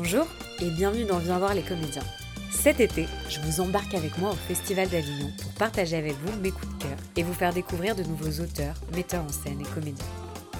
Bonjour 0.00 0.28
et 0.62 0.70
bienvenue 0.70 1.06
dans 1.06 1.18
Viens 1.18 1.40
voir 1.40 1.54
les 1.54 1.62
comédiens. 1.62 2.04
Cet 2.52 2.78
été, 2.78 3.08
je 3.28 3.40
vous 3.40 3.60
embarque 3.60 3.94
avec 3.94 4.16
moi 4.18 4.30
au 4.30 4.36
Festival 4.36 4.88
d'Avignon 4.88 5.32
pour 5.42 5.50
partager 5.54 5.96
avec 5.96 6.12
vous 6.12 6.40
mes 6.40 6.52
coups 6.52 6.72
de 6.78 6.84
cœur 6.84 6.96
et 7.16 7.24
vous 7.24 7.34
faire 7.34 7.52
découvrir 7.52 7.96
de 7.96 8.04
nouveaux 8.04 8.40
auteurs, 8.40 8.76
metteurs 8.94 9.24
en 9.24 9.28
scène 9.28 9.60
et 9.60 9.74
comédiens. 9.74 10.06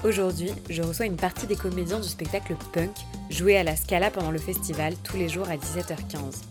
Aujourd'hui, 0.03 0.51
je 0.69 0.81
reçois 0.81 1.05
une 1.05 1.15
partie 1.15 1.47
des 1.47 1.55
comédiens 1.55 2.01
du 2.01 2.09
spectacle 2.09 2.57
Punk, 2.73 2.91
joué 3.29 3.55
à 3.55 3.63
la 3.63 3.77
Scala 3.77 4.11
pendant 4.11 4.31
le 4.31 4.39
festival 4.39 4.93
tous 5.05 5.15
les 5.15 5.29
jours 5.29 5.47
à 5.47 5.55
17h15. 5.55 6.41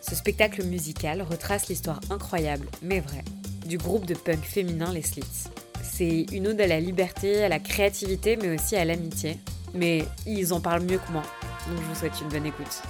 Ce 0.00 0.16
spectacle 0.16 0.64
musical 0.64 1.22
retrace 1.22 1.68
l'histoire 1.68 2.00
incroyable, 2.10 2.66
mais 2.82 2.98
vraie, 2.98 3.24
du 3.66 3.78
groupe 3.78 4.04
de 4.04 4.14
punk 4.14 4.42
féminin 4.42 4.92
Les 4.92 5.02
Slits. 5.02 5.44
C'est 5.80 6.26
une 6.32 6.48
ode 6.48 6.60
à 6.60 6.66
la 6.66 6.80
liberté, 6.80 7.44
à 7.44 7.48
la 7.48 7.60
créativité, 7.60 8.36
mais 8.36 8.52
aussi 8.52 8.74
à 8.74 8.84
l'amitié. 8.84 9.38
Mais 9.74 10.04
ils 10.26 10.52
en 10.52 10.60
parlent 10.60 10.82
mieux 10.82 10.98
que 10.98 11.12
moi, 11.12 11.22
donc 11.68 11.78
je 11.78 11.82
vous 11.82 11.94
souhaite 11.94 12.20
une 12.20 12.28
bonne 12.28 12.46
écoute. 12.46 12.82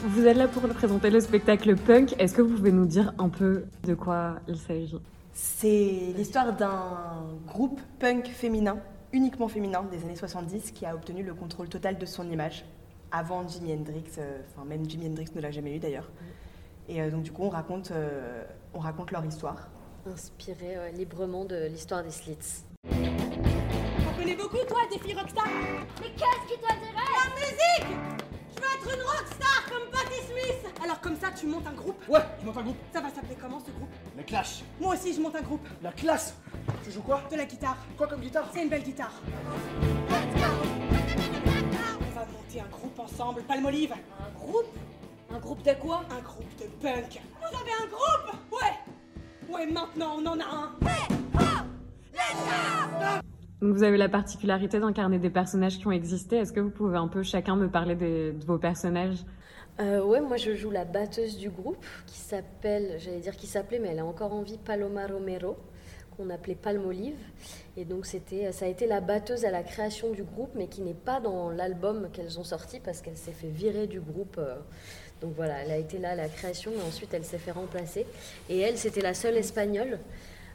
Vous 0.00 0.26
êtes 0.26 0.36
là 0.36 0.48
pour 0.48 0.62
présenter 0.68 1.10
le 1.10 1.20
spectacle 1.20 1.76
Punk. 1.76 2.14
Est-ce 2.18 2.34
que 2.34 2.42
vous 2.42 2.56
pouvez 2.56 2.72
nous 2.72 2.86
dire 2.86 3.14
un 3.18 3.28
peu 3.28 3.64
de 3.84 3.94
quoi 3.94 4.36
il 4.48 4.56
s'agit? 4.56 5.00
C'est 5.32 6.12
l'histoire 6.16 6.52
d'un 6.52 7.24
groupe 7.46 7.80
punk 7.98 8.26
féminin, 8.28 8.78
uniquement 9.12 9.48
féminin, 9.48 9.84
des 9.90 10.02
années 10.02 10.16
70, 10.16 10.72
qui 10.72 10.84
a 10.84 10.94
obtenu 10.94 11.22
le 11.22 11.34
contrôle 11.34 11.68
total 11.68 11.98
de 11.98 12.06
son 12.06 12.30
image. 12.30 12.64
Avant 13.10 13.46
Jimi 13.46 13.72
Hendrix, 13.72 14.04
euh, 14.18 14.40
enfin 14.50 14.66
même 14.66 14.88
Jimi 14.88 15.06
Hendrix 15.06 15.28
ne 15.34 15.40
l'a 15.40 15.50
jamais 15.50 15.76
eu 15.76 15.78
d'ailleurs. 15.78 16.10
Et 16.88 17.00
euh, 17.00 17.10
donc 17.10 17.22
du 17.22 17.32
coup, 17.32 17.42
on 17.42 17.48
raconte, 17.48 17.90
euh, 17.92 18.44
on 18.74 18.78
raconte 18.78 19.10
leur 19.12 19.24
histoire. 19.24 19.68
Inspiré 20.06 20.76
euh, 20.76 20.90
librement 20.90 21.44
de 21.44 21.66
l'histoire 21.66 22.02
des 22.02 22.10
Slits. 22.10 22.64
Connais 24.22 24.36
beaucoup, 24.36 24.64
toi, 24.68 24.82
des 24.88 25.00
filles 25.00 25.14
rockstar. 25.14 25.48
Mais 26.00 26.10
qu'est-ce 26.10 26.46
qui 26.46 26.60
t'intéresse? 26.60 26.94
La 26.94 27.26
musique! 27.34 27.90
Je 28.54 28.60
veux 28.60 28.68
être 28.72 28.88
une 28.94 29.02
rockstar 29.02 29.66
comme 29.68 29.90
Patti 29.90 30.20
Smith. 30.28 30.62
Alors 30.84 31.00
comme 31.00 31.16
ça, 31.16 31.32
tu 31.36 31.46
montes 31.46 31.66
un 31.66 31.72
groupe? 31.72 32.00
Ouais, 32.08 32.20
je 32.40 32.46
monte 32.46 32.56
un 32.56 32.62
groupe. 32.62 32.76
Ça 32.92 33.00
va 33.00 33.08
s'appeler 33.10 33.36
comment, 33.40 33.58
ce 33.58 33.72
groupe? 33.72 33.90
Le 34.16 34.22
Clash. 34.22 34.62
Moi 34.80 34.94
aussi, 34.94 35.12
je 35.12 35.20
monte 35.20 35.34
un 35.34 35.42
groupe. 35.42 35.66
La 35.82 35.90
classe. 35.90 36.36
Tu 36.84 36.92
joues 36.92 37.02
quoi? 37.02 37.22
De 37.32 37.36
la 37.36 37.46
guitare. 37.46 37.76
Quoi 37.98 38.06
comme 38.06 38.20
guitare? 38.20 38.48
C'est 38.54 38.62
une 38.62 38.68
belle 38.68 38.84
guitare. 38.84 39.10
On 40.08 40.12
va 42.14 42.24
monter 42.26 42.60
un 42.60 42.68
groupe 42.70 43.00
ensemble, 43.00 43.42
Palmolive. 43.42 43.92
Un 43.92 44.30
groupe? 44.38 44.78
Un 45.34 45.38
groupe 45.40 45.62
de 45.64 45.72
quoi? 45.72 46.04
Un 46.16 46.20
groupe 46.20 46.56
de 46.60 46.66
punk. 46.80 47.20
Vous 47.40 47.56
avez 47.58 47.72
un 47.72 47.88
groupe? 47.88 48.36
Ouais. 48.52 49.52
Ouais, 49.52 49.66
maintenant, 49.66 50.18
on 50.18 50.26
en 50.26 50.38
a 50.38 50.44
un 50.44 50.70
Vous 53.62 53.84
avez 53.84 53.96
la 53.96 54.08
particularité 54.08 54.80
d'incarner 54.80 55.20
des 55.20 55.30
personnages 55.30 55.78
qui 55.78 55.86
ont 55.86 55.92
existé. 55.92 56.36
Est-ce 56.36 56.52
que 56.52 56.58
vous 56.58 56.70
pouvez 56.70 56.96
un 56.96 57.06
peu 57.06 57.22
chacun 57.22 57.54
me 57.54 57.68
parler 57.68 57.94
de 57.94 58.34
vos 58.44 58.58
personnages? 58.58 59.18
Euh, 59.80 60.02
ouais, 60.02 60.20
moi 60.20 60.36
je 60.36 60.52
joue 60.54 60.70
la 60.70 60.84
batteuse 60.84 61.38
du 61.38 61.48
groupe 61.48 61.84
qui 62.06 62.18
s'appelle, 62.18 62.96
j'allais 62.98 63.20
dire 63.20 63.36
qui 63.36 63.46
s'appelait, 63.46 63.78
mais 63.78 63.88
elle 63.88 63.98
est 63.98 64.02
encore 64.02 64.32
en 64.32 64.42
vie, 64.42 64.58
Paloma 64.58 65.06
Romero, 65.06 65.56
qu'on 66.16 66.28
appelait 66.30 66.56
Palmolive. 66.56 67.16
Et 67.76 67.84
donc 67.84 68.04
c'était, 68.04 68.50
ça 68.50 68.64
a 68.64 68.68
été 68.68 68.88
la 68.88 69.00
batteuse 69.00 69.44
à 69.44 69.52
la 69.52 69.62
création 69.62 70.10
du 70.10 70.24
groupe, 70.24 70.50
mais 70.56 70.66
qui 70.66 70.82
n'est 70.82 70.92
pas 70.92 71.20
dans 71.20 71.48
l'album 71.48 72.08
qu'elles 72.12 72.40
ont 72.40 72.44
sorti 72.44 72.80
parce 72.80 73.00
qu'elle 73.00 73.16
s'est 73.16 73.30
fait 73.30 73.48
virer 73.48 73.86
du 73.86 74.00
groupe. 74.00 74.38
euh. 74.38 74.56
donc 75.20 75.34
voilà, 75.36 75.62
elle 75.62 75.70
a 75.70 75.78
été 75.78 75.98
là 75.98 76.10
à 76.10 76.16
la 76.16 76.28
création, 76.28 76.72
mais 76.76 76.82
ensuite 76.82 77.14
elle 77.14 77.24
s'est 77.24 77.38
fait 77.38 77.52
remplacer. 77.52 78.06
Et 78.50 78.58
elle, 78.58 78.76
c'était 78.76 79.02
la 79.02 79.14
seule 79.14 79.36
espagnole. 79.36 80.00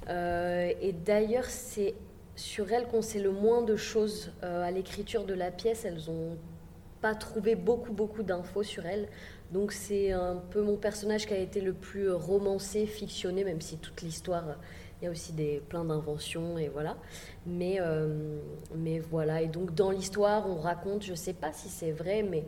Euh, 0.10 0.72
et 0.82 0.94
d'ailleurs, 0.94 1.46
c'est 1.46 1.96
sur 2.38 2.72
elle 2.72 2.88
qu'on 2.88 3.02
sait 3.02 3.20
le 3.20 3.32
moins 3.32 3.64
de 3.64 3.76
choses 3.76 4.32
euh, 4.44 4.64
à 4.64 4.72
l'écriture 4.72 5.26
de 5.26 5.34
la 5.34 5.52
pièce. 5.52 5.84
Elles 5.84 6.10
ont 6.10 6.38
pas 7.02 7.16
trouvé 7.16 7.56
beaucoup 7.56 7.92
beaucoup 7.92 8.24
d'infos 8.24 8.64
sur 8.64 8.86
elle. 8.86 9.10
Donc 9.52 9.72
c'est 9.72 10.12
un 10.12 10.36
peu 10.52 10.62
mon 10.62 10.78
personnage 10.78 11.26
qui 11.26 11.34
a 11.34 11.38
été 11.38 11.62
le 11.62 11.74
plus 11.74 12.12
romancé, 12.12 12.86
fictionné, 12.86 13.44
même 13.44 13.62
si 13.62 13.78
toute 13.78 14.02
l'histoire, 14.02 14.58
il 15.02 15.06
y 15.06 15.08
a 15.08 15.12
aussi 15.12 15.32
des 15.34 15.62
plein 15.68 15.84
d'inventions 15.84 16.58
et 16.58 16.68
voilà. 16.68 16.98
Mais 17.46 17.78
euh, 17.80 18.40
mais 18.76 19.00
voilà. 19.00 19.42
Et 19.42 19.48
donc 19.48 19.74
dans 19.74 19.90
l'histoire, 19.90 20.48
on 20.48 20.60
raconte, 20.60 21.04
je 21.04 21.16
sais 21.16 21.34
pas 21.34 21.54
si 21.54 21.70
c'est 21.70 21.92
vrai, 21.92 22.24
mais 22.24 22.46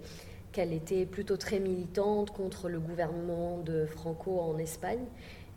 qu'elle 0.52 0.74
était 0.74 1.06
plutôt 1.06 1.38
très 1.38 1.60
militante 1.60 2.32
contre 2.32 2.70
le 2.70 2.80
gouvernement 2.80 3.60
de 3.60 3.86
Franco 3.86 4.40
en 4.40 4.58
Espagne. 4.58 5.06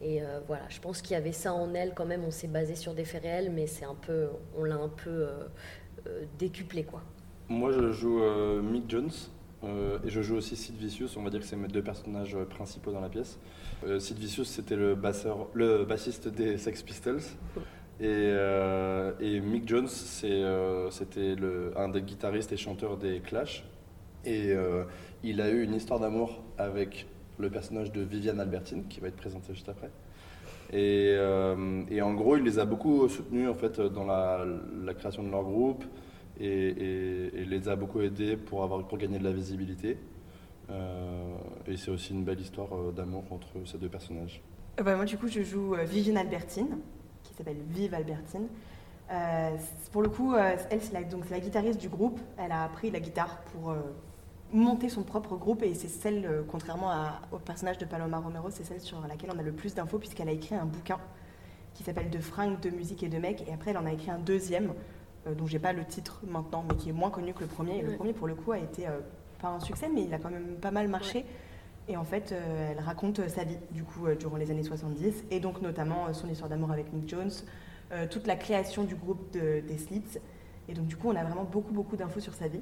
Et 0.03 0.21
euh, 0.21 0.41
voilà, 0.49 0.65
je 0.69 0.81
pense 0.81 1.01
qu'il 1.01 1.13
y 1.13 1.17
avait 1.17 1.33
ça 1.33 1.55
en 1.55 1.73
elle 1.75 1.95
quand 1.95 2.05
même. 2.05 2.25
On 2.25 2.31
s'est 2.31 2.49
basé 2.49 2.75
sur 2.75 2.93
des 2.93 3.05
faits 3.05 3.23
réels, 3.23 3.53
mais 3.53 3.69
c'est 3.69 3.85
un 3.85 3.95
peu, 3.95 4.27
on 4.59 4.65
l'a 4.65 4.75
un 4.75 4.89
peu 4.89 5.11
euh, 5.11 5.45
euh, 6.09 6.25
décuplé 6.39 6.83
quoi. 6.83 7.03
Moi, 7.49 7.71
je 7.71 7.93
joue 7.93 8.21
euh, 8.21 8.61
Mick 8.61 8.91
Jones 8.91 9.11
et 10.05 10.11
je 10.11 10.23
joue 10.23 10.35
aussi 10.35 10.57
Sid 10.57 10.75
Vicious. 10.75 11.17
On 11.17 11.23
va 11.23 11.31
dire 11.31 11.39
que 11.39 11.47
c'est 11.47 11.55
mes 11.55 11.69
deux 11.69 11.85
personnages 11.85 12.37
principaux 12.51 12.91
dans 12.91 13.01
la 13.01 13.09
pièce. 13.09 13.39
Sid 14.01 14.19
Vicious, 14.19 14.43
c'était 14.43 14.75
le, 14.75 14.97
bassiste 15.85 16.27
des 16.27 16.59
Sex 16.59 16.83
Pistols. 16.83 17.21
Et, 18.01 19.41
Mick 19.41 19.69
Jones, 19.69 19.87
c'était 19.87 21.37
un 21.77 21.89
des 21.91 22.03
guitaristes 22.03 22.51
et 22.51 22.57
chanteurs 22.57 22.97
des 22.97 23.21
Clash. 23.21 23.65
Et 24.25 24.53
il 25.23 25.41
a 25.41 25.49
eu 25.49 25.63
une 25.63 25.75
histoire 25.75 26.01
d'amour 26.01 26.43
avec 26.59 27.07
le 27.43 27.51
personnage 27.51 27.93
de 27.93 28.01
Viviane 28.01 28.41
Albertine, 28.41 28.85
qui 28.89 29.01
va 29.01 29.09
être 29.09 29.17
présenté 29.17 29.53
juste 29.53 29.69
après. 29.69 29.91
Et, 30.73 31.15
euh, 31.19 31.83
et 31.91 32.01
en 32.01 32.15
gros, 32.15 32.37
il 32.37 32.45
les 32.45 32.59
a 32.59 32.65
beaucoup 32.65 33.07
soutenus 33.09 33.49
en 33.49 33.55
fait, 33.55 33.79
dans 33.81 34.05
la, 34.05 34.47
création 34.95 35.23
de 35.23 35.31
leur 35.31 35.43
groupe 35.43 35.85
et, 36.41 37.31
les 37.35 37.69
a 37.69 37.77
beaucoup 37.77 38.01
aidés 38.01 38.37
pour, 38.37 38.63
avoir, 38.63 38.87
pour 38.87 38.97
gagner 38.97 39.19
de 39.19 39.25
la 39.25 39.33
visibilité. 39.33 39.99
Euh, 40.71 41.37
et 41.67 41.77
c'est 41.77 41.91
aussi 41.91 42.15
une 42.15 42.25
belle 42.25 42.41
histoire 42.41 42.69
euh, 42.73 42.93
d'amour 42.93 43.25
entre 43.31 43.49
ces 43.67 43.77
deux 43.77 43.89
personnages. 43.89 44.41
Bah, 44.83 44.97
moi, 44.97 45.05
du 45.05 45.19
coup, 45.19 45.29
je 45.29 45.43
joue 45.43 45.75
Viviane 45.85 46.17
Albertine, 46.17 46.79
qui 47.23 47.35
s'appelle 47.35 47.59
Vive 47.69 47.93
Albertine. 47.93 48.47
Pour 49.91 50.01
le 50.01 50.09
coup, 50.09 50.35
elle, 50.35 50.81
c'est 50.81 50.95
la, 50.95 51.03
guitariste 51.39 51.79
du 51.79 51.91
groupe. 51.91 52.19
Elle 52.39 52.53
a 52.53 52.63
appris 52.63 52.91
la 52.91 53.01
guitare 53.01 53.43
pour 53.53 53.75
monter 54.53 54.89
son 54.89 55.03
propre 55.03 55.37
groupe 55.37 55.63
et 55.63 55.75
c'est 55.75 55.89
celle, 55.89 56.27
euh, 56.27 56.43
contrairement 56.47 56.91
à- 56.91 57.21
au 57.33 57.39
personnage 57.39 57.79
de 57.79 57.85
Paloma 57.85 58.19
Romero, 58.19 58.51
c'est 58.51 58.65
celle 58.65 58.81
sur 58.81 59.01
laquelle 59.07 59.31
on 59.35 59.39
a 59.39 59.43
le 59.43 59.53
plus 59.53 59.75
d'infos 59.75 59.99
puisqu'elle 59.99 60.29
a 60.29 60.33
écrit 60.33 60.55
un 60.55 60.67
bouquin 60.67 60.99
qui 61.75 61.83
s'appelle 61.85 62.11
De 62.11 62.19
fringues, 62.19 62.61
de 62.61 62.71
musique 62.71 63.03
et 63.03 63.09
de 63.09 63.19
mecs. 63.19 63.47
Et 63.49 63.53
après, 63.53 63.71
elle 63.71 63.79
en 63.79 63.87
a 63.87 63.93
écrit 63.93 64.11
un 64.11 64.19
deuxième, 64.19 64.75
euh, 65.27 65.35
dont 65.35 65.47
j'ai 65.47 65.59
pas 65.59 65.73
le 65.73 65.85
titre 65.85 66.21
maintenant, 66.27 66.65
mais 66.69 66.77
qui 66.77 66.91
est 66.91 66.93
moins 66.93 67.11
connu 67.11 67.33
que 67.33 67.41
le 67.41 67.47
premier. 67.47 67.79
Et 67.79 67.83
le 67.83 67.91
Ouais. 67.91 67.97
premier, 67.97 68.13
pour 68.13 68.27
le 68.27 68.35
coup, 68.35 68.53
a 68.53 68.59
été 68.59 68.87
euh, 68.87 69.01
pas 69.41 69.49
un 69.49 69.61
succès, 69.61 69.89
mais 69.93 70.03
il 70.05 70.13
a 70.13 70.19
quand 70.19 70.31
même 70.31 70.57
pas 70.61 70.71
mal 70.71 70.87
marché. 70.89 71.25
Et 71.89 71.97
en 71.97 72.05
fait, 72.05 72.31
euh, 72.33 72.73
elle 72.73 72.81
raconte 72.81 73.27
sa 73.29 73.45
vie, 73.45 73.57
du 73.71 73.83
coup, 73.85 74.07
durant 74.19 74.37
les 74.37 74.51
années 74.51 74.63
70, 74.63 75.25
et 75.31 75.41
donc 75.41 75.63
notamment 75.63 76.13
son 76.13 76.29
histoire 76.29 76.49
d'amour 76.51 76.71
avec 76.71 76.93
Nick 76.93 77.09
Jones, 77.09 77.31
toute 78.11 78.27
la 78.27 78.37
création 78.37 78.85
du 78.85 78.95
groupe 78.95 79.31
de- 79.33 79.61
des 79.67 79.77
Slits. 79.79 80.19
Et 80.69 80.73
donc, 80.75 80.87
du 80.87 80.97
coup, 80.97 81.09
on 81.09 81.17
a 81.17 81.25
vraiment 81.25 81.45
beaucoup, 81.45 81.73
beaucoup 81.75 81.97
d'infos 81.97 82.21
sur 82.21 82.33
sa 82.35 82.49
vie. 82.49 82.61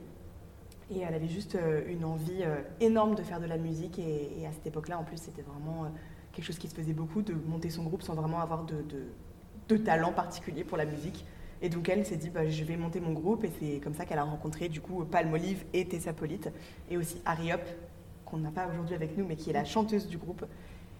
Et 0.90 1.00
elle 1.00 1.14
avait 1.14 1.28
juste 1.28 1.54
euh, 1.54 1.82
une 1.86 2.04
envie 2.04 2.42
euh, 2.42 2.62
énorme 2.80 3.14
de 3.14 3.22
faire 3.22 3.40
de 3.40 3.46
la 3.46 3.58
musique. 3.58 3.98
Et, 3.98 4.44
à 4.46 4.52
cette 4.52 4.66
époque-là, 4.66 4.98
en 4.98 5.04
plus, 5.04 5.18
c'était 5.18 5.42
vraiment 5.42 5.84
euh, 5.84 5.88
quelque 6.32 6.44
chose 6.44 6.58
qui 6.58 6.68
se 6.68 6.74
faisait 6.74 6.92
beaucoup, 6.92 7.22
de 7.22 7.32
monter 7.32 7.70
son 7.70 7.84
groupe 7.84 8.02
sans 8.02 8.14
vraiment 8.14 8.40
avoir 8.40 8.64
de, 8.64 9.76
talent 9.84 10.12
particulier 10.12 10.64
pour 10.64 10.76
la 10.76 10.84
musique. 10.84 11.24
Et 11.62 11.68
donc, 11.68 11.88
elle 11.88 12.04
s'est 12.04 12.16
dit, 12.16 12.28
bah, 12.28 12.48
je 12.48 12.64
vais 12.64 12.76
monter 12.76 12.98
mon 12.98 13.12
groupe. 13.12 13.44
Et 13.44 13.50
c'est 13.60 13.78
comme 13.78 13.94
ça 13.94 14.04
qu'elle 14.04 14.18
a 14.18 14.24
rencontré, 14.24 14.68
du 14.68 14.80
coup, 14.80 15.04
Palmolive 15.04 15.64
et 15.72 15.86
Tessa 15.86 16.12
Polite, 16.12 16.50
et 16.90 16.96
aussi 16.96 17.22
Harry 17.24 17.52
Hop, 17.52 17.62
qu'on 18.24 18.38
n'a 18.38 18.50
pas 18.50 18.66
aujourd'hui 18.66 18.96
avec 18.96 19.16
nous, 19.16 19.24
mais 19.24 19.36
qui 19.36 19.50
est 19.50 19.52
la 19.52 19.64
chanteuse 19.64 20.08
du 20.08 20.18
groupe. 20.18 20.44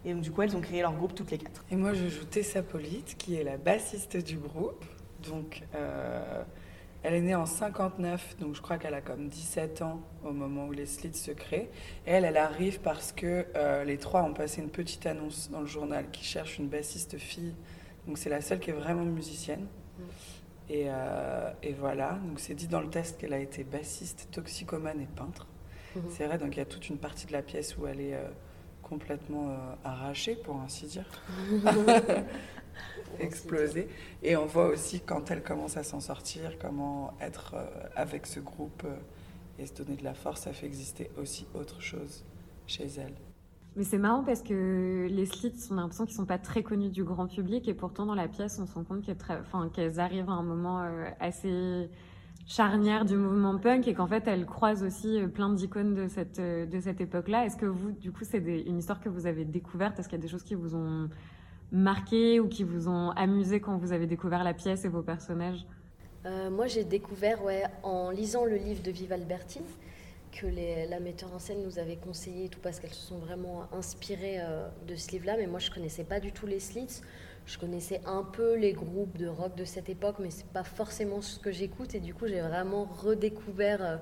Et 0.05 0.15
donc, 0.15 0.23
du 0.23 0.31
coup, 0.31 0.43
elles 0.43 0.57
ont 0.57 0.61
créé 0.61 0.83
leur 0.83 0.95
groupe 0.95 1.17
toutes 1.17 1.33
les 1.33 1.39
quatre. 1.39 1.65
Et 1.73 1.75
moi, 1.75 1.95
je 1.95 2.07
joue 2.07 2.25
Tessa 2.25 2.63
Polite, 2.63 3.17
qui 3.19 3.35
est 3.35 3.43
la 3.43 3.57
bassiste 3.57 4.17
du 4.19 4.37
groupe. 4.37 4.85
Donc, 5.29 5.65
elle 7.03 7.15
est 7.15 7.21
née 7.23 7.35
en 7.35 7.47
59, 7.47 8.37
donc 8.41 8.55
je 8.55 8.61
crois 8.61 8.77
qu'elle 8.77 8.95
a 8.95 9.01
comme 9.01 9.29
17 9.29 9.81
ans 9.83 10.03
au 10.23 10.33
moment 10.33 10.67
où 10.67 10.73
les 10.73 10.85
slits 10.85 11.15
se 11.15 11.31
créent. 11.31 11.71
Et 12.07 12.11
elle, 12.13 12.27
elle 12.27 12.37
arrive 12.37 12.81
parce 12.81 13.13
que 13.13 13.47
euh, 13.57 13.85
les 13.85 13.97
trois 13.97 14.23
ont 14.23 14.35
passé 14.35 14.61
une 14.61 14.69
petite 14.69 15.07
annonce 15.07 15.51
dans 15.51 15.61
le 15.61 15.67
journal 15.67 16.11
qui 16.11 16.25
cherche 16.25 16.59
une 16.59 16.69
bassiste 16.69 17.17
fille. 17.17 17.55
Donc, 18.07 18.19
c'est 18.19 18.29
la 18.29 18.43
seule 18.43 18.61
qui 18.61 18.71
est 18.71 18.75
vraiment 18.75 19.05
musicienne. 19.05 19.67
Et, 20.69 20.85
euh, 20.87 21.51
et 21.63 21.73
voilà, 21.73 22.19
donc 22.27 22.39
c'est 22.39 22.55
dit 22.55 22.69
dans 22.69 22.81
le 22.81 22.89
test 22.89 23.19
qu'elle 23.19 23.33
a 23.33 23.39
été 23.39 23.65
bassiste, 23.65 24.29
toxicomane 24.31 25.01
et 25.01 25.09
peintre. 25.17 25.47
Mhm. 25.97 26.03
C'est 26.11 26.27
vrai, 26.27 26.39
donc 26.39 26.55
il 26.55 26.59
y 26.59 26.63
a 26.63 26.67
toute 26.67 26.89
une 26.89 26.99
partie 26.99 27.27
de 27.27 27.33
la 27.33 27.43
pièce 27.43 27.77
où 27.77 27.87
elle 27.87 28.01
est 28.01 28.15
euh, 28.15 28.29
complètement 28.83 29.57
arrachée, 29.85 30.37
pour 30.37 30.61
ainsi 30.61 30.87
dire 30.87 31.07
exploser. 33.19 33.89
Et 34.23 34.37
on 34.37 34.47
voit 34.47 34.69
aussi 34.69 35.01
quand 35.01 35.31
elle 35.31 35.43
commence 35.43 35.77
à 35.77 35.83
s'en 35.83 36.01
sortir, 36.01 36.59
comment 36.59 37.15
être 37.21 37.55
euh, 37.55 37.67
avec 37.97 38.27
ce 38.27 38.41
groupe 38.41 38.83
euh, 38.85 38.97
et 39.59 39.67
se 39.67 39.75
donner 39.75 39.97
de 39.97 40.05
la 40.05 40.15
force, 40.15 40.43
ça 40.43 40.53
fait 40.53 40.67
exister 40.67 41.11
aussi 41.21 41.47
autre 41.55 41.81
chose 41.81 42.25
chez 42.67 42.87
elle. 42.99 43.15
Mais 43.77 43.85
c'est 43.85 43.99
marrant 43.99 44.25
parce 44.25 44.43
que 44.43 45.07
les 45.09 45.27
slits, 45.27 45.53
on 45.71 45.79
a 45.79 45.83
l'impression 45.83 46.05
qu'ils 46.05 46.17
sont 46.17 46.27
pas 46.27 46.39
très 46.39 46.63
connus 46.63 46.89
du 46.89 47.05
grand 47.05 47.27
public 47.27 47.69
et 47.69 47.75
pourtant 47.75 48.05
dans 48.05 48.15
la 48.15 48.27
pièce, 48.27 48.59
on 48.61 48.67
se 48.67 48.75
rend 48.75 48.85
compte 48.85 49.03
qu'elles, 49.73 50.01
arrivent 50.01 50.29
à 50.29 50.33
un 50.33 50.43
moment 50.43 50.83
euh, 50.83 51.05
assez, 51.21 51.89
charnière 52.47 53.05
du 53.05 53.17
mouvement 53.17 53.57
punk 53.59 53.87
et 53.87 53.95
qu'en 53.95 54.09
fait 54.09 54.27
elle 54.27 54.45
croise 54.45 54.83
aussi 54.83 55.21
plein 55.33 55.51
d'icônes 55.51 55.95
de 55.95 56.09
cette, 56.09 56.41
de 56.41 56.81
cette 56.81 57.01
époque-là. 57.01 57.47
Est-ce 57.47 57.57
que 57.57 57.67
vous, 57.67 57.93
du 57.93 58.11
coup, 58.11 58.25
c'est 58.25 58.39
une 58.39 58.79
histoire 58.79 59.01
que 59.01 59.09
vous 59.09 59.27
avez 59.27 59.45
découverte? 59.45 59.99
Est-ce 59.99 60.09
qu'il 60.09 60.19
y 60.19 60.21
a 60.21 60.23
des 60.23 60.29
choses 60.29 60.43
qui 60.43 60.57
vous 60.57 60.75
ont 60.75 61.09
marqué 61.73 62.41
ou 62.41 62.49
qui 62.49 62.65
vous 62.65 62.89
ont 62.89 63.11
amusé 63.11 63.61
quand 63.61 63.77
vous 63.79 63.93
avez 63.93 64.07
découvert 64.07 64.45
la 64.45 64.55
pièce 64.55 64.85
et 64.85 64.89
vos 64.89 65.03
personnages 65.03 65.67
Euh, 66.27 66.51
moi, 66.51 66.67
j'ai 66.67 66.85
découvert, 66.85 67.43
ouais, 67.43 67.63
en 67.83 68.11
lisant 68.11 68.45
le 68.45 68.57
livre 68.57 68.83
de 68.83 68.91
Vive 68.91 69.13
Albertine, 69.13 69.65
que 70.33 70.47
la 70.47 71.01
metteur 71.01 71.33
en 71.33 71.39
scène 71.39 71.63
nous 71.65 71.79
avait 71.79 71.97
conseillé 71.97 72.49
tout, 72.49 72.61
parce 72.61 72.79
qu'elles 72.79 72.93
se 72.93 73.07
sont 73.07 73.19
vraiment 73.19 73.67
inspirées 73.73 74.39
euh, 74.41 74.69
de 74.87 74.95
ce 74.97 75.13
livre-là. 75.13 75.37
Mais 75.39 75.47
moi, 75.47 75.59
je 75.61 75.71
connaissais 75.71 76.05
pas 76.05 76.21
du 76.21 76.31
tout 76.33 76.47
les 76.47 76.61
Slits. 76.61 77.01
Je 77.47 77.59
connaissais 77.59 78.01
un 78.07 78.23
peu 78.23 78.55
les 78.55 78.73
groupes 78.75 79.17
de 79.17 79.27
rock 79.27 79.57
de 79.57 79.65
cette 79.65 79.89
époque, 79.89 80.17
mais 80.21 80.31
c'est 80.31 80.47
pas 80.47 80.63
forcément 80.63 81.21
ce 81.23 81.39
que 81.39 81.51
j'écoute. 81.51 81.95
Et 81.95 82.01
du 82.01 82.15
coup, 82.15 82.27
j'ai 82.27 82.41
vraiment 82.43 82.85
redécouvert 82.85 83.83
euh, 83.83 83.97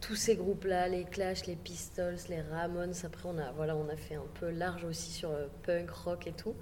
tous 0.00 0.14
ces 0.14 0.36
groupes-là, 0.36 0.88
les 0.88 1.04
Clash, 1.04 1.46
les 1.46 1.56
Pistols, 1.56 2.16
les 2.28 2.40
Ramones. 2.40 2.94
Après, 3.04 3.28
on 3.28 3.36
a, 3.38 3.50
voilà, 3.52 3.76
on 3.76 3.88
a 3.88 3.96
fait 3.96 4.14
un 4.14 4.26
peu 4.38 4.50
large 4.50 4.84
aussi 4.84 5.10
sur 5.10 5.30
euh, 5.30 5.48
punk, 5.64 5.90
rock 5.90 6.26
et 6.26 6.32
tout. 6.32 6.54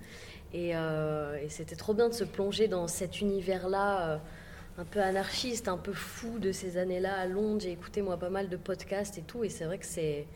Et, 0.53 0.77
euh, 0.77 1.39
et 1.43 1.49
c'était 1.49 1.77
trop 1.77 1.95
bien 1.95 2.09
de 2.09 2.15
se 2.15 2.25
plonger 2.25 2.69
dans 2.69 2.89
cet 2.89 3.21
univers-là. 3.21 4.11
euh, 4.11 4.19
un 4.79 4.85
peu 4.85 5.01
anarchiste, 5.01 5.69
un 5.69 5.77
peu 5.77 5.93
fou 5.93 6.39
de 6.39 6.53
ces 6.53 6.77
années-là 6.77 7.15
à 7.15 7.27
Londres. 7.27 7.61
J'ai 7.61 7.73
écouté 7.73 8.03
moi 8.03 8.17
pas 8.17 8.31
mal 8.31 8.49
de 8.49 8.57
podcasts 8.57 9.19
et 9.19 9.23
tout, 9.23 9.45
et 9.45 9.49
c'est 9.49 9.65
vrai 9.65 9.79
que 9.79 9.87
c'est 9.87 10.27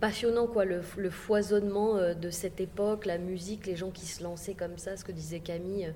passionnant 0.00 0.46
quoi, 0.46 0.64
le, 0.64 0.80
foisonnement 1.10 1.96
euh, 1.96 2.14
de 2.14 2.30
cette 2.30 2.60
époque, 2.60 3.06
la 3.06 3.18
musique, 3.18 3.66
les 3.66 3.76
gens 3.76 3.90
qui 3.90 4.06
se 4.06 4.22
lançaient 4.22 4.54
comme 4.54 4.78
ça, 4.78 4.96
ce 4.96 5.04
que 5.04 5.12
disait 5.12 5.40
Camille, 5.40 5.92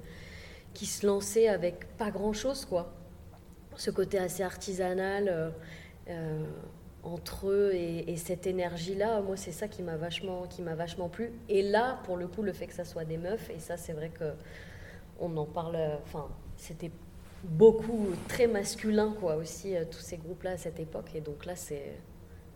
qui 0.74 0.86
se 0.86 1.06
lançaient 1.06 1.48
avec 1.48 1.86
pas 1.96 2.10
grand-chose 2.10 2.64
quoi. 2.64 2.92
Ce 3.76 3.92
côté 3.92 4.18
assez 4.18 4.42
artisanal 4.42 5.52
entre 7.04 7.48
eux 7.48 7.70
et, 7.74 8.10
et 8.12 8.16
cette 8.16 8.46
énergie-là, 8.46 9.20
moi 9.22 9.36
c'est 9.36 9.52
ça 9.52 9.68
qui 9.68 9.82
m'a 9.82 9.96
vachement 9.96 10.46
qui 10.48 10.62
m'a 10.62 10.74
vachement 10.74 11.08
plu. 11.08 11.32
Et 11.48 11.62
là, 11.62 12.00
pour 12.04 12.16
le 12.16 12.26
coup, 12.26 12.42
le 12.42 12.52
fait 12.52 12.66
que 12.66 12.74
ça 12.74 12.84
soit 12.84 13.04
des 13.04 13.18
meufs, 13.18 13.50
et 13.50 13.58
ça 13.60 13.76
c'est 13.76 13.92
vrai 13.92 14.10
que 14.10 14.32
on 15.20 15.36
en 15.36 15.46
parle, 15.46 15.76
enfin 16.04 16.28
c'était 16.56 16.90
beaucoup 17.44 18.08
très 18.26 18.46
masculin 18.48 19.14
quoi 19.20 19.36
aussi 19.36 19.76
euh, 19.76 19.84
tous 19.88 20.00
ces 20.00 20.16
groupes 20.16 20.42
là 20.42 20.52
à 20.52 20.56
cette 20.56 20.80
époque 20.80 21.14
et 21.14 21.20
donc 21.20 21.46
là 21.46 21.54
c'est 21.54 21.94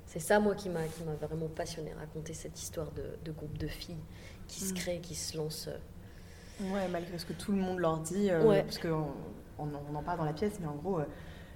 c'est 0.06 0.18
ça 0.18 0.40
moi 0.40 0.56
qui 0.56 0.68
m'a 0.70 0.82
qui 0.84 1.04
m'a 1.04 1.14
vraiment 1.14 1.46
passionné 1.46 1.92
raconter 1.92 2.34
cette 2.34 2.60
histoire 2.60 2.90
de, 2.90 3.04
de 3.24 3.30
groupe 3.30 3.56
de 3.58 3.68
filles 3.68 3.94
qui 4.48 4.60
se 4.60 4.72
Mm. 4.72 4.76
créent 4.76 5.00
qui 5.00 5.14
se 5.14 5.36
lancent 5.36 5.68
euh. 5.68 6.72
Ouais, 6.74 6.86
malgré 6.90 7.16
ce 7.18 7.24
que 7.26 7.32
tout 7.32 7.52
le 7.52 7.58
monde 7.58 7.78
leur 7.78 7.98
dit, 7.98 8.30
euh, 8.30 8.44
Ouais. 8.44 8.62
parce 8.62 8.78
qu'on 8.78 9.06
on, 9.58 9.64
en- 9.74 9.82
on 9.90 9.94
en 9.96 10.02
parle 10.02 10.18
dans 10.18 10.24
la 10.24 10.32
pièce, 10.34 10.58
mais 10.60 10.66
en 10.66 10.74
gros, 10.76 10.98
euh, 11.00 11.04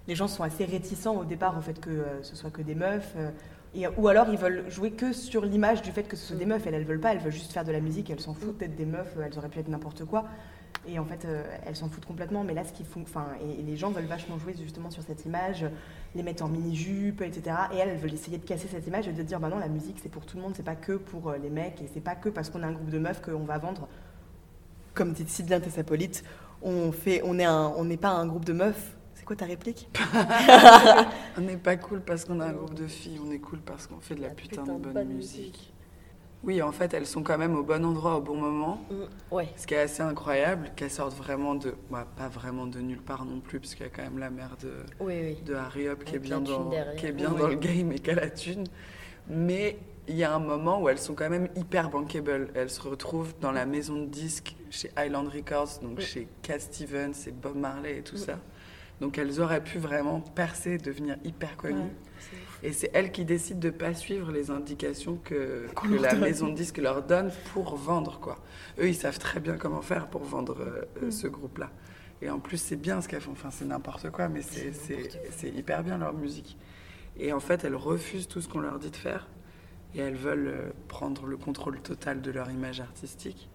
les 0.08 0.14
gens 0.14 0.29
sont 0.29 0.43
assez 0.43 0.64
réticents 0.64 1.17
au 1.17 1.25
départ 1.25 1.56
en 1.56 1.61
fait 1.61 1.81
que 1.81 1.91
euh, 1.91 2.23
ce 2.23 2.37
soit 2.37 2.50
que 2.50 2.62
des 2.62 2.75
meufs. 2.75 3.12
euh, 3.17 3.31
et, 3.75 3.87
ou 3.99 4.08
alors 4.08 4.29
ils 4.31 4.38
veulent 4.38 4.70
jouer 4.70 4.93
que 4.93 5.12
sur 5.12 5.44
l'image 5.44 5.82
du 5.82 5.91
fait 5.91 6.05
que 6.05 6.17
ce 6.17 6.26
soit 6.26 6.37
des 6.37 6.47
meufs. 6.47 6.67
Elles, 6.67 6.75
elles 6.75 6.85
veulent 6.85 7.00
pas, 7.00 7.12
elles 7.12 7.19
veulent 7.20 7.32
juste 7.32 7.53
faire 7.53 7.64
de 7.64 7.73
la 7.73 7.81
musique, 7.81 8.11
elles 8.11 8.20
s'en 8.20 8.35
foutent 8.35 8.58
d'être 8.58 8.76
des 8.76 8.87
meufs, 8.87 9.14
euh, 9.17 9.26
elles 9.26 9.38
auraient 9.38 9.49
pu 9.49 9.58
être 9.58 9.69
n'importe 9.69 10.05
quoi. 10.05 10.26
Et 10.88 10.99
en 11.00 11.05
fait, 11.05 11.25
euh, 11.25 11.43
elles 11.67 11.75
s'en 11.76 11.88
foutent 11.88 12.06
complètement. 12.06 12.44
Mais 12.44 12.55
là, 12.55 12.64
ce 12.64 12.73
qu'ils 12.73 12.87
font, 12.87 13.03
enfin, 13.03 13.26
et, 13.43 13.61
et 13.61 13.62
les 13.62 13.76
gens 13.76 13.91
veulent 13.91 14.05
vachement 14.05 14.38
jouer 14.38 14.55
justement 14.61 14.91
sur 14.91 15.03
cette 15.03 15.25
image, 15.25 15.67
les 16.14 16.23
mettre 16.23 16.44
en 16.44 16.49
mini-jupe, 16.49 17.23
etc. 17.23 17.56
Et 17.73 17.79
elles, 17.79 17.88
elles 17.88 17.99
veulent 17.99 18.14
essayer 18.14 18.38
de 18.38 18.47
casser 18.47 18.69
cette 18.69 18.87
image 18.87 19.08
et 19.08 19.12
de 19.12 19.23
dire, 19.23 19.41
bah 19.41 19.49
non, 19.49 19.58
la 19.58 19.69
musique, 19.69 19.99
c'est 20.03 20.08
pour 20.08 20.25
tout 20.25 20.37
le 20.37 20.43
monde, 20.44 20.53
c'est 20.55 20.62
pas 20.62 20.76
que 20.76 20.93
pour 20.93 21.32
les 21.32 21.50
mecs, 21.50 21.82
et 21.82 21.91
c'est 21.93 22.00
pas 22.00 22.14
que 22.14 22.29
parce 22.29 22.50
qu'on 22.50 22.62
est 22.62 22.67
un 22.67 22.73
groupe 22.73 22.91
de 22.91 22.99
meufs 22.99 23.20
qu'on 23.20 23.44
va 23.44 23.58
vendre 23.58 23.88
comme 24.97 25.12
dit 25.12 25.25
si 25.29 25.44
bien 25.44 25.61
Tessapolite, 25.61 26.25
on 26.62 26.91
fait, 26.91 27.20
on 27.25 27.38
est 27.38 27.44
un, 27.44 27.73
on 27.76 27.85
n'est 27.85 27.99
pas 27.99 28.08
un 28.08 28.26
groupe 28.26 28.44
de 28.44 28.55
meufs. 28.55 28.95
C'est 29.28 29.34
quoi 29.34 29.37
ta 29.44 29.46
réplique 29.46 29.88
On 31.37 31.40
n'est 31.40 31.56
pas 31.56 31.75
cool 31.76 32.00
parce 32.00 32.25
qu'on 32.25 32.38
a 32.38 32.46
un 32.46 32.52
groupe 32.52 32.75
de 32.75 32.87
filles, 32.87 33.19
on 33.26 33.32
est 33.32 33.40
cool 33.40 33.58
parce 33.58 33.88
qu'on 33.88 33.99
fait 33.99 34.14
de 34.14 34.20
la, 34.20 34.28
La 34.28 34.34
putain, 34.34 34.62
putain 34.62 34.75
de 34.75 34.78
bonne, 34.78 34.93
bonne 34.93 35.08
musique. 35.08 35.40
musique. 35.46 35.73
Oui, 36.44 36.62
en 36.62 36.70
fait, 36.70 36.94
elles 36.94 37.06
sont 37.08 37.25
quand 37.25 37.37
même 37.37 37.56
au 37.56 37.64
bon 37.64 37.84
endroit 37.84 38.19
au 38.19 38.20
bon 38.20 38.37
moment. 38.37 38.81
Mm, 38.88 39.34
ouais 39.34 39.49
Ce 39.56 39.67
qui 39.67 39.75
est 39.75 39.81
assez 39.81 40.00
incroyable, 40.02 40.70
qu'elles 40.76 40.93
sortent 40.93 41.17
vraiment 41.17 41.56
de. 41.56 41.75
bah, 41.90 42.06
pas 42.17 42.28
vraiment 42.28 42.67
de 42.69 42.78
nulle 42.78 43.02
part 43.02 43.25
non 43.25 43.40
plus, 43.40 43.58
parce 43.58 43.75
qu'il 43.75 43.84
y 43.84 43.88
a 43.88 43.90
quand 43.93 44.02
même 44.05 44.19
la 44.20 44.31
mère 44.31 44.56
de, 44.62 44.70
oui 45.00 45.14
oui 45.20 45.43
de 45.44 45.55
Harry 45.55 45.88
Up 45.88 46.05
qui 46.05 46.14
est 46.14 46.19
bien, 46.20 46.40
dans, 46.40 46.70
derrière. 46.70 46.94
qui 46.94 47.06
est 47.06 47.12
bien 47.12 47.32
Oui. 47.32 47.40
dans 47.40 47.49
le 47.49 47.56
game 47.56 47.90
et 47.90 47.99
qui 47.99 48.11
a 48.12 48.14
la 48.14 48.31
thune. 48.31 48.62
Mais 49.29 49.76
il 50.06 50.14
y 50.14 50.22
a 50.22 50.32
un 50.32 50.38
moment 50.38 50.81
où 50.81 50.88
elles 50.88 50.99
sont 51.00 51.14
quand 51.17 51.29
même 51.31 51.49
hyper 51.56 51.90
bankable. 51.90 52.50
Elles 52.55 52.70
se 52.70 52.81
retrouvent 52.81 53.34
dans 53.40 53.50
la 53.50 53.67
maison 53.67 53.96
de 53.96 54.06
disques 54.06 54.55
chez 54.70 54.93
Island 54.96 55.26
Records, 55.26 55.81
donc 55.82 55.99
Oui. 55.99 56.05
chez 56.05 56.29
Cat 56.43 56.61
Stevens 56.61 57.11
et 57.26 57.32
Bob 57.32 57.56
Marley 57.56 57.99
et 57.99 58.02
tout 58.02 58.14
Oui. 58.14 58.22
ça. 58.22 58.38
Donc 59.00 59.19
elles 59.19 59.40
auraient 59.40 59.62
pu 59.62 59.78
vraiment 59.78 60.20
percer, 60.20 60.78
devenir 60.78 61.16
hyper 61.25 61.56
connues. 61.56 61.81
Ouais. 61.81 62.38
Et 62.62 62.72
c'est 62.72 62.90
elles 62.94 63.12
qui 63.12 63.25
décident 63.26 63.60
de 63.60 63.70
pas 63.70 63.93
suivre 63.93 64.32
les 64.32 64.50
indications 64.50 65.16
que, 65.22 65.66
la 66.00 66.12
donne. 66.12 66.20
maison 66.20 66.48
de 66.48 66.54
disques 66.54 66.78
leur 66.78 67.02
donne 67.02 67.31
pour 67.52 67.76
vendre. 67.76 68.19
Quoi. 68.20 68.38
Eux, 68.78 68.88
ils 68.88 68.94
savent 68.94 69.19
très 69.19 69.40
bien 69.40 69.56
comment 69.58 69.82
faire 69.82 70.08
pour 70.08 70.22
vendre 70.25 70.56
euh, 70.60 70.82
Mm. 71.02 71.04
euh, 71.04 71.10
ce 71.10 71.26
groupe-là. 71.26 71.70
Et 72.22 72.31
en 72.31 72.38
plus, 72.38 72.56
c'est 72.56 72.76
bien 72.76 73.02
ce 73.02 73.08
qu'elles 73.08 73.20
font. 73.20 73.32
Enfin, 73.32 73.50
c'est 73.50 73.66
n'importe 73.66 74.10
quoi, 74.10 74.28
mais 74.31 74.40
c'est 74.40 75.48
hyper 75.50 75.84
bien 75.84 75.98
leur 75.98 76.14
musique. 76.14 76.56
Et 77.19 77.32
en 77.34 77.40
fait, 77.40 77.64
elles 77.64 77.76
refusent 77.76 78.26
tout 78.28 78.40
ce 78.40 78.48
qu'on 78.48 78.60
leur 78.60 78.78
dit 78.78 78.90
de 78.90 78.96
faire. 78.96 79.28
Et 79.94 80.00
elles 80.00 80.16
veulent 80.16 80.48
euh, 80.48 80.70
prendre 80.88 81.26
le 81.26 81.37
contrôle 81.37 81.78
total 81.81 82.22
de 82.22 82.31
leur 82.31 82.50
image 82.50 82.81
artistique. 82.81 83.48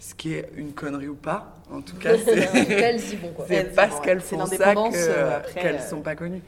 Ce 0.00 0.14
qui 0.14 0.32
est 0.32 0.50
une 0.56 0.72
connerie 0.72 1.08
ou 1.08 1.14
pas. 1.14 1.54
En 1.70 1.82
tout 1.82 1.96
cas, 1.98 2.16
c'est... 2.16 2.38
elles 2.38 3.12
y 3.12 3.16
vont 3.16 3.32
quoi 3.32 3.44
C'est 3.46 3.54
Elles 3.54 3.72
y 3.72 3.74
parce 3.76 4.00
qu'elles 4.00 4.20
font 4.20 4.46
ça 4.46 4.72
euh, 4.74 5.36
après, 5.36 5.60
qu'elles 5.60 5.76
euh, 5.76 5.88
sont 5.88 6.00
pas 6.00 6.16
connues. 6.16 6.42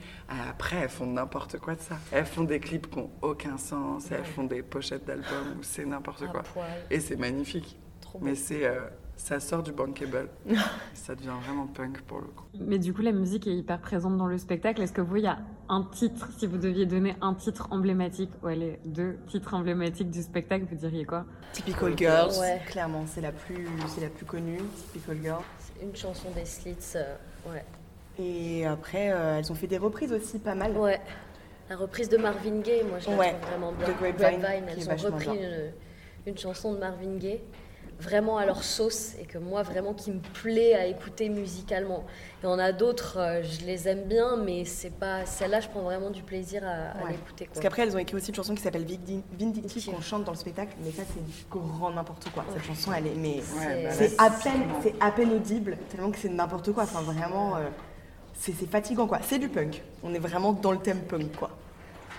Après, 0.48 0.76
elles 0.76 0.88
font 0.88 1.06
n'importe 1.06 1.58
quoi 1.58 1.74
de 1.74 1.80
ça. 1.80 1.98
Elles 2.10 2.24
font 2.24 2.44
des 2.44 2.60
clips 2.60 2.90
qui 2.90 2.98
n'ont 2.98 3.10
aucun 3.20 3.58
sens. 3.58 4.10
Elles 4.10 4.24
font 4.24 4.44
des 4.44 4.62
pochettes 4.62 5.04
d'albums 5.04 5.58
où 5.58 5.62
c'est 5.62 5.84
n'importe 5.84 6.26
quoi. 6.28 6.42
poil 6.42 6.64
Et 6.90 6.98
c'est 6.98 7.16
magnifique. 7.16 7.78
trop 8.00 8.20
Mais 8.22 8.34
c'est, 8.34 8.64
euh, 8.64 8.80
ça 9.16 9.38
sort 9.38 9.62
du 9.62 9.72
bankable. 9.72 10.30
ça 10.94 11.14
devient 11.14 11.36
vraiment 11.44 11.66
punk 11.66 12.00
pour 12.02 12.20
le 12.20 12.28
coup. 12.28 12.46
Mais 12.58 12.78
du 12.78 12.94
coup, 12.94 13.02
la 13.02 13.12
musique 13.12 13.46
est 13.46 13.54
hyper 13.54 13.80
présente 13.80 14.16
dans 14.16 14.28
le 14.28 14.38
spectacle. 14.38 14.80
Est-ce 14.80 14.94
que 14.94 15.02
vous, 15.02 15.16
il 15.16 15.24
y 15.24 15.28
a 15.28 15.38
un 15.72 15.82
titre, 15.84 16.28
si 16.36 16.46
vous 16.46 16.58
deviez 16.58 16.84
donner 16.84 17.16
un 17.22 17.32
titre 17.32 17.66
emblématique, 17.70 18.30
ou 18.42 18.48
allez, 18.48 18.78
deux 18.84 19.16
titres 19.28 19.54
emblématiques 19.54 20.10
du 20.10 20.22
spectacle, 20.22 20.66
vous 20.70 20.76
diriez 20.76 21.06
quoi? 21.06 21.24
Typical 21.54 21.96
Girls, 21.96 22.38
Ouais. 22.38 22.60
clairement, 22.66 23.04
c'est 23.06 23.22
la 23.22 23.32
plus, 23.32 23.66
c'est 23.88 24.02
la 24.02 24.10
plus 24.10 24.26
connue. 24.26 24.58
Typical 24.92 25.16
Girls. 25.22 25.42
C'est 25.58 25.82
une 25.82 25.96
chanson 25.96 26.28
des 26.34 26.44
Slits 26.44 26.76
euh, 26.96 27.16
ouais 27.50 27.64
Et 28.18 28.66
après, 28.66 29.12
euh, 29.12 29.38
elles 29.38 29.50
ont 29.50 29.54
fait 29.54 29.66
des 29.66 29.78
reprises 29.78 30.12
aussi, 30.12 30.38
pas 30.38 30.54
mal. 30.54 30.76
Ouais. 30.76 31.00
La 31.70 31.76
reprise 31.76 32.10
de 32.10 32.18
Marvin 32.18 32.60
Gaye, 32.60 32.84
moi 32.84 32.98
je 32.98 33.08
la 33.08 33.16
Ouais, 33.16 33.30
trouve 33.32 33.48
vraiment 33.48 33.72
bien. 33.72 33.88
de 33.88 33.92
Grapevine, 33.94 34.44
est 34.44 34.72
elles 34.90 34.90
ont 34.90 35.10
repris 35.10 35.38
une, 35.38 35.72
une 36.26 36.36
chanson 36.36 36.74
de 36.74 36.78
Marvin 36.78 37.16
Gaye, 37.16 37.40
vraiment 38.02 38.36
à 38.38 38.44
leur 38.46 38.64
sauce, 38.64 39.14
et 39.20 39.24
que 39.24 39.38
moi 39.38 39.62
vraiment 39.62 39.94
qui 39.94 40.10
me 40.10 40.20
plaît 40.20 40.74
à 40.74 40.86
écouter 40.86 41.28
musicalement. 41.28 42.04
Et 42.42 42.46
on 42.46 42.58
a 42.58 42.72
d'autres, 42.72 43.18
euh, 43.18 43.42
je 43.42 43.64
les 43.64 43.88
aime 43.88 44.04
bien, 44.04 44.36
mais 44.36 44.64
c'est 44.64 44.90
pas 44.92 45.24
celle-là, 45.24 45.60
je 45.60 45.68
prends 45.68 45.82
vraiment 45.82 46.10
du 46.10 46.22
plaisir 46.22 46.62
à, 46.64 46.98
à 47.00 47.04
Ouais. 47.04 47.12
l'écouter. 47.12 47.46
Parce 47.46 47.60
qu'après, 47.60 47.82
elles 47.82 47.94
ont 47.94 47.98
écrit 47.98 48.16
aussi 48.16 48.30
une 48.30 48.34
chanson 48.34 48.54
qui 48.54 48.62
s'appelle 48.62 48.84
Vindi- 48.84 49.22
Vindictive 49.38 49.86
qu'on 49.94 50.00
chante 50.00 50.24
dans 50.24 50.32
le 50.32 50.38
spectacle, 50.38 50.74
mais 50.84 50.90
ça, 50.90 51.02
c'est 51.14 51.24
du 51.24 51.44
grand 51.50 51.90
n'importe 51.92 52.28
quoi. 52.30 52.44
Cette 52.52 52.64
chanson, 52.64 52.92
elle 52.92 53.06
est. 53.06 53.14
Mais 53.16 53.36
Ouais, 53.58 53.84
bah 53.84 53.90
c'est 53.92 54.20
à 54.20 54.30
peine, 54.30 54.62
c'est 54.82 54.94
à 55.00 55.10
peine 55.12 55.32
audible, 55.32 55.78
tellement 55.90 56.10
que 56.10 56.18
c'est 56.18 56.28
n'importe 56.28 56.72
quoi. 56.72 56.82
Enfin, 56.82 57.02
vraiment, 57.02 57.56
euh, 57.56 57.60
c'est 58.34 58.52
fatigant, 58.68 59.06
quoi. 59.06 59.18
C'est 59.22 59.38
du 59.38 59.48
punk. 59.48 59.82
On 60.02 60.12
est 60.12 60.18
vraiment 60.18 60.52
dans 60.52 60.72
le 60.72 60.78
thème 60.78 61.02
punk, 61.02 61.36
quoi. 61.36 61.50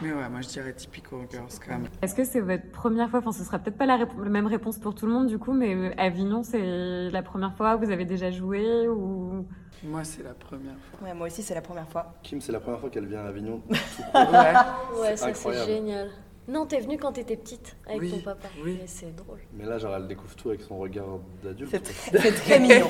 Mais 0.04 0.12
ouais, 0.12 0.30
moi 0.30 0.42
je 0.42 0.50
dirais 0.50 0.74
typical 0.74 1.20
girls 1.32 1.48
quand 1.66 1.72
même. 1.72 1.88
Est-ce 2.02 2.14
que 2.14 2.26
c'est 2.26 2.42
votre 2.42 2.70
première 2.72 3.10
fois 3.10 3.20
Enfin, 3.20 3.32
ce 3.32 3.44
sera 3.44 3.60
peut-être 3.60 3.78
pas 3.78 3.86
la, 3.86 4.06
même 4.18 4.48
réponse 4.48 4.78
pour 4.78 4.94
tout 4.94 5.06
le 5.06 5.14
monde, 5.14 5.28
du 5.28 5.38
coup, 5.38 5.54
mais 5.54 5.94
Avignon, 5.98 6.44
c'est 6.44 7.10
la 7.10 7.24
première 7.24 7.56
fois 7.56 7.78
Vous 7.78 7.90
avez 7.90 8.06
déjà 8.06 8.30
joué 8.30 8.88
ou? 8.90 9.46
Moi, 9.84 10.04
c'est 10.04 10.24
la 10.24 10.34
première 10.34 10.78
fois. 10.80 11.08
Ouais, 11.08 11.14
moi 11.14 11.28
aussi, 11.28 11.44
c'est 11.44 11.56
la 11.56 11.62
première 11.62 11.88
fois. 11.88 12.14
Kim, 12.24 12.40
c'est 12.40 12.52
la 12.52 12.60
première 12.60 12.80
fois 12.80 12.90
qu'elle 12.90 13.06
vient 13.06 13.26
à 13.26 13.28
Avignon. 13.28 13.62
Ouais. 14.14 14.54
Ouais, 15.02 15.16
C'est 15.16 15.18
ça 15.18 15.34
c'est 15.34 15.66
génial. 15.66 16.10
Non, 16.48 16.66
t'es 16.66 16.82
venue 16.82 16.98
quand 16.98 17.14
t'étais 17.14 17.38
petite 17.38 17.76
avec 17.88 18.02
Oui, 18.02 18.12
ton 18.12 18.20
papa. 18.20 18.50
oui. 18.64 18.78
Mais 18.82 18.88
c'est 18.88 19.16
drôle. 19.16 19.40
Mais 19.54 19.66
là, 19.66 19.78
genre, 19.78 19.96
elle 19.96 20.08
découvre 20.08 20.36
tout 20.36 20.50
avec 20.50 20.62
son 20.62 20.78
regard 20.78 21.06
d'adulte. 21.44 21.72
C'est 21.72 22.32
très, 22.36 22.60
mignon. 22.60 22.86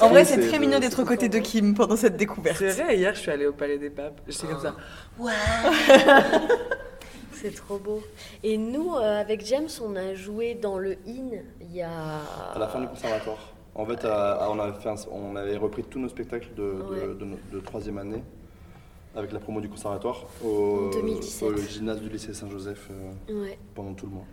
En 0.00 0.08
vrai, 0.08 0.24
c'est 0.24 0.40
très 0.40 0.58
de- 0.58 0.60
mignon 0.64 0.80
d'être 0.80 1.00
aux 1.02 1.04
côtés 1.04 1.28
de 1.28 1.38
Kim 1.38 1.74
pendant 1.74 1.94
cette 1.96 2.16
découverte. 2.16 2.56
C'est 2.58 2.82
vrai, 2.82 2.96
hier 2.96 3.14
je 3.14 3.20
suis 3.20 3.30
allée 3.30 3.46
au 3.46 3.52
Palais 3.52 3.78
des 3.78 3.90
Papes. 3.90 4.20
J'étais 4.26 4.48
comme 4.48 4.60
ça. 4.60 4.74
C'est 7.32 7.54
trop 7.54 7.78
beau. 7.78 8.02
Et 8.42 8.56
nous, 8.56 8.94
euh, 8.94 9.20
avec 9.20 9.44
James, 9.46 9.68
on 9.82 9.94
a 9.94 10.14
joué 10.14 10.54
dans 10.54 10.78
le 10.78 10.92
IN 11.06 11.42
il 11.60 11.72
y 11.74 11.82
a. 11.82 11.90
À 12.54 12.58
la 12.58 12.66
fin 12.66 12.80
du 12.80 12.88
conservatoire. 12.88 13.52
En 13.74 13.84
fait, 13.84 14.04
à- 14.06 14.32
à- 14.44 14.48
on, 14.50 14.58
avait 14.58 14.80
fait 14.80 14.88
un- 14.88 14.94
on 15.12 15.36
avait 15.36 15.56
repris 15.58 15.84
tous 15.84 15.98
nos 15.98 16.08
spectacles 16.08 16.48
de, 16.56 16.62
de, 16.62 16.82
Ouais. 16.82 17.14
de 17.14 17.24
no- 17.26 17.36
de 17.52 17.60
troisième 17.60 17.98
année 17.98 18.22
avec 19.16 19.32
la 19.32 19.38
promo 19.40 19.60
du 19.60 19.68
conservatoire 19.68 20.24
au, 20.44 20.88
En 20.88 20.90
2017. 20.90 21.48
au 21.48 21.56
gymnase 21.56 22.00
du 22.00 22.08
lycée 22.08 22.34
Saint-Joseph 22.34 22.88
euh, 22.90 23.42
Ouais. 23.42 23.58
pendant 23.74 23.94
tout 23.94 24.06
le 24.06 24.12
mois. 24.12 24.24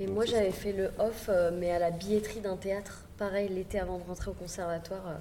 Et 0.00 0.06
Donc 0.06 0.14
moi, 0.16 0.24
j'avais 0.24 0.50
fait 0.50 0.72
le 0.72 0.90
off, 0.98 1.26
euh, 1.28 1.50
mais 1.58 1.70
à 1.70 1.78
la 1.78 1.90
billetterie 1.90 2.40
d'un 2.40 2.56
théâtre. 2.56 3.02
Pareil, 3.18 3.48
l'été 3.48 3.78
avant 3.78 3.98
de 3.98 4.02
rentrer 4.04 4.30
au 4.30 4.34
conservatoire. 4.34 5.06
euh, 5.06 5.14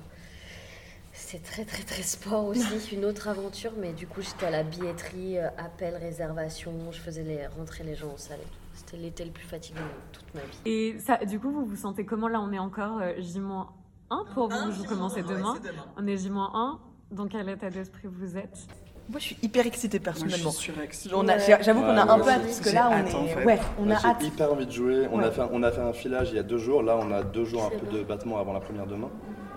C'était 1.12 1.44
très 1.44 1.64
très 1.66 1.84
très 1.84 2.02
sport 2.02 2.46
aussi, 2.46 2.64
une 2.96 3.06
autre 3.06 3.28
aventure, 3.28 3.72
mais 3.78 3.94
du 3.94 4.08
coup 4.08 4.22
j'étais 4.22 4.48
à 4.48 4.50
la 4.52 4.64
billetterie, 4.64 5.38
euh, 5.38 5.48
appel, 5.60 5.96
réservation, 5.96 6.72
je 6.92 7.00
faisais 7.00 7.22
les, 7.24 7.46
rentrer 7.48 7.84
les 7.84 7.94
gens 7.96 8.10
en 8.14 8.18
salle 8.18 8.40
et 8.40 8.44
tout. 8.46 8.58
C'était 8.74 8.98
l'été 8.98 9.24
le 9.26 9.30
plus 9.32 9.44
fatigant 9.46 9.82
de 9.82 10.18
toute 10.18 10.34
ma 10.34 10.42
vie. 10.42 10.58
Et 10.66 10.98
ça, 11.00 11.18
du 11.24 11.40
coup, 11.40 11.52
vous 11.52 11.66
vous 11.66 11.76
sentez 11.76 12.04
comment 12.06 12.28
Là, 12.28 12.42
on 12.42 12.52
est 12.52 12.58
encore 12.60 13.00
euh, 13.00 13.14
J-1 13.20 13.68
pour 14.34 14.50
vous, 14.50 14.72
vous 14.72 14.84
commencez 14.86 15.22
demain. 15.22 15.56
On 15.98 16.08
est 16.08 16.18
J-1. 16.18 16.78
Dans 17.12 17.28
quel 17.28 17.48
état 17.50 17.70
d'esprit 17.70 18.08
vous 18.08 18.36
êtes? 18.38 18.58
Moi, 19.10 19.20
je 19.20 19.26
suis 19.26 19.38
hyper 19.42 19.66
excitée 19.66 20.00
personnellement. 20.00 20.52
J'avoue 21.62 21.82
qu'on 21.82 21.88
a 21.98 22.04
un 22.12 22.20
peu 22.20 22.30
hâte 22.30 22.42
parce 22.44 22.60
que 22.62 22.70
là, 22.74 22.90
on 22.92 23.06
est. 23.06 23.28
fait. 23.28 23.46
Ouais, 23.46 23.60
on 23.80 23.90
a 23.90 23.96
j'ai 24.00 24.08
hâte. 24.08 24.24
hyper 24.24 24.52
envie 24.54 24.66
de 24.66 24.72
jouer. 24.72 25.08
On, 25.12 25.20
a 25.20 25.30
fait, 25.30 25.42
un- 25.42 25.50
on 25.52 25.62
a 25.62 25.72
fait 25.72 25.82
un 25.82 25.94
filage 25.94 26.30
il 26.32 26.36
y 26.38 26.40
a 26.40 26.44
deux 26.44 26.58
jours. 26.58 26.82
Là, 26.84 26.98
on 27.02 27.12
a 27.12 27.22
deux 27.22 27.44
jours 27.46 27.66
un 27.66 27.70
peu 27.78 27.86
de 27.98 28.04
battement 28.04 28.40
avant 28.40 28.54
la 28.54 28.62
première 28.62 28.88
demain. 28.88 29.10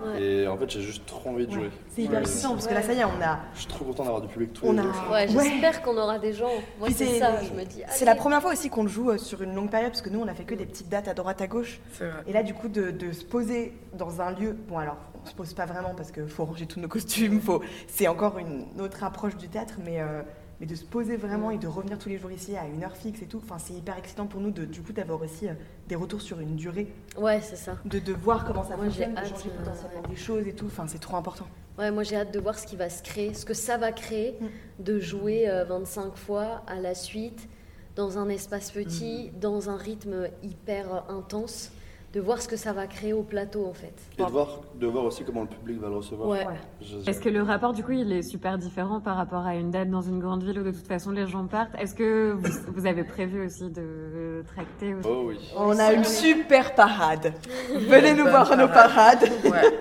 Ouais. 0.05 0.21
Et 0.21 0.47
en 0.47 0.55
fait, 0.57 0.69
j'ai 0.69 0.81
juste 0.81 1.05
trop 1.05 1.29
envie 1.29 1.45
de 1.47 1.51
Ouais. 1.51 1.59
jouer. 1.59 1.69
C'est 1.89 2.01
hyper 2.03 2.15
Ouais. 2.15 2.21
excitant 2.21 2.51
parce 2.51 2.67
que 2.67 2.73
là, 2.73 2.81
ça 2.81 2.93
y 2.93 2.99
est, 2.99 3.05
on 3.05 3.21
a. 3.21 3.39
Je 3.53 3.59
suis 3.59 3.67
trop 3.67 3.85
content 3.85 4.03
d'avoir 4.03 4.21
du 4.21 4.27
public 4.27 4.53
tous 4.53 4.65
On 4.67 4.73
les 4.73 4.79
a- 4.79 4.83
jours. 4.83 4.93
Ouais, 5.11 5.33
Ouais. 5.35 5.43
j'espère 5.49 5.81
qu'on 5.81 5.97
aura 5.97 6.19
des 6.19 6.33
gens. 6.33 6.49
Moi 6.79 6.89
c'est 6.93 7.19
ça, 7.19 7.41
je 7.43 7.53
me 7.53 7.63
dis. 7.65 7.81
C'est 7.89 8.05
la 8.05 8.15
première 8.15 8.41
fois 8.41 8.51
aussi 8.51 8.69
qu'on 8.69 8.83
le 8.83 8.89
joue 8.89 9.09
euh, 9.11 9.17
sur 9.17 9.41
une 9.41 9.55
longue 9.55 9.69
période 9.69 9.91
parce 9.91 10.01
que 10.01 10.09
nous, 10.09 10.19
on 10.19 10.27
a 10.27 10.33
fait 10.33 10.43
que 10.43 10.55
des 10.55 10.65
petites 10.65 10.89
dates 10.89 11.07
à 11.07 11.13
droite 11.13 11.41
à 11.41 11.47
gauche. 11.47 11.79
Vrai. 11.99 12.09
Et 12.27 12.33
là, 12.33 12.43
du 12.43 12.53
coup, 12.53 12.67
de, 12.67 12.91
de 12.91 13.11
se 13.11 13.23
poser 13.25 13.73
dans 13.97 14.21
un 14.21 14.31
lieu. 14.31 14.55
Bon, 14.67 14.77
alors, 14.77 14.97
on 15.23 15.27
se 15.27 15.33
pose 15.33 15.53
pas 15.53 15.65
vraiment 15.65 15.93
parce 15.95 16.11
qu'il 16.11 16.27
faut 16.27 16.45
ranger 16.45 16.65
tous 16.67 16.79
nos 16.79 16.87
costumes. 16.87 17.41
Faut... 17.41 17.61
C'est 17.87 18.07
encore 18.07 18.37
une 18.37 18.65
autre 18.79 19.03
approche 19.03 19.35
du 19.35 19.49
théâtre, 19.49 19.75
mais, 19.83 19.99
euh, 19.99 20.21
mais 20.59 20.65
de 20.65 20.75
se 20.75 20.83
poser 20.85 21.17
vraiment 21.17 21.51
et 21.51 21.57
de 21.57 21.67
revenir 21.67 21.99
tous 21.99 22.09
les 22.09 22.17
jours 22.17 22.31
ici 22.31 22.55
à 22.57 22.65
une 22.65 22.83
heure 22.83 22.95
fixe 22.95 23.21
et 23.21 23.25
tout. 23.27 23.39
Enfin, 23.43 23.57
c'est 23.59 23.73
hyper 23.73 23.97
excitant 23.97 24.25
pour 24.27 24.41
nous 24.41 24.51
de, 24.51 24.65
du 24.65 24.81
coup, 24.81 24.91
d'avoir 24.93 25.21
aussi 25.21 25.47
euh, 25.47 25.53
des 25.87 25.95
retours 25.95 26.21
sur 26.21 26.39
une 26.39 26.55
durée, 26.55 26.87
Ouais, 27.17 27.41
c'est 27.41 27.55
ça. 27.55 27.77
de, 27.85 27.99
de 27.99 28.13
voir 28.13 28.45
comment 28.45 28.63
ça 28.63 28.75
Moi, 28.75 28.85
fonctionne, 28.85 29.13
de 29.13 29.19
changer 29.25 29.49
euh, 29.49 29.63
potentiellement 29.63 30.01
ouais. 30.01 30.09
des 30.09 30.15
choses 30.15 30.47
et 30.47 30.53
tout. 30.53 30.65
Enfin, 30.65 30.85
c'est 30.87 30.99
trop 30.99 31.15
important. 31.17 31.47
Ouais, 31.77 31.91
moi 31.91 32.01
j'ai 32.01 32.15
hâte 32.15 32.33
de 32.33 32.39
voir 32.39 32.57
ce 32.57 32.65
qui 32.65 32.75
va 32.75 32.89
se 32.89 33.03
créer, 33.03 33.35
ce 33.35 33.45
que 33.45 33.53
ça 33.53 33.77
va 33.77 33.91
créer, 33.91 34.35
Mm. 34.41 34.83
de 34.83 34.99
jouer 34.99 35.47
euh, 35.47 35.63
25 35.65 36.15
fois 36.17 36.63
à 36.67 36.79
la 36.79 36.95
suite, 36.95 37.47
dans 37.95 38.17
un 38.17 38.29
espace 38.29 38.71
petit, 38.71 39.31
Mm. 39.35 39.39
dans 39.39 39.69
un 39.69 39.77
rythme 39.77 40.27
hyper 40.41 40.91
euh, 40.93 40.99
intense, 41.13 41.71
de 42.13 42.21
voir 42.21 42.41
ce 42.41 42.47
que 42.47 42.55
ça 42.55 42.71
va 42.73 42.87
créer 42.87 43.11
au 43.13 43.21
plateau 43.21 43.65
en 43.67 43.73
fait. 43.73 43.93
Et 44.17 44.23
de 44.23 44.29
voir, 44.31 44.61
de 44.75 44.87
voir 44.87 45.03
aussi 45.05 45.23
comment 45.25 45.41
le 45.41 45.47
public 45.47 45.79
va 45.79 45.89
le 45.89 45.97
recevoir. 45.97 46.29
Ouais. 46.29 46.45
Je- 46.81 46.97
Est-ce 47.09 47.19
que 47.19 47.29
le 47.29 47.41
rapport, 47.43 47.73
du 47.73 47.83
coup, 47.83 47.91
il 47.91 48.11
est 48.11 48.21
super 48.23 48.57
différent 48.57 49.01
par 49.01 49.17
rapport 49.17 49.45
à 49.45 49.55
une 49.55 49.71
date 49.71 49.89
dans 49.89 50.01
une 50.01 50.19
grande 50.19 50.41
ville 50.43 50.57
où 50.59 50.63
de 50.63 50.71
toute 50.71 50.87
façon 50.87 51.11
les 51.11 51.27
gens 51.27 51.45
partent? 51.47 51.75
Est-ce 51.77 51.93
que 51.93 52.31
vous, 52.31 52.49
vous 52.73 52.85
avez 52.85 53.03
prévu 53.03 53.45
aussi 53.45 53.69
de 53.69 54.43
tracter 54.47 54.95
aussi? 54.95 55.07
Oh 55.09 55.23
oui. 55.27 55.37
On 55.57 55.77
a 55.77 55.91
une 55.93 56.05
super 56.05 56.73
parade. 56.75 57.33
Venez 57.75 58.13
nous 58.13 58.23
voir 58.27 58.49
nos 58.57 58.67
parade. 58.67 59.19
parades. 59.19 59.29
Ouais. 59.53 59.79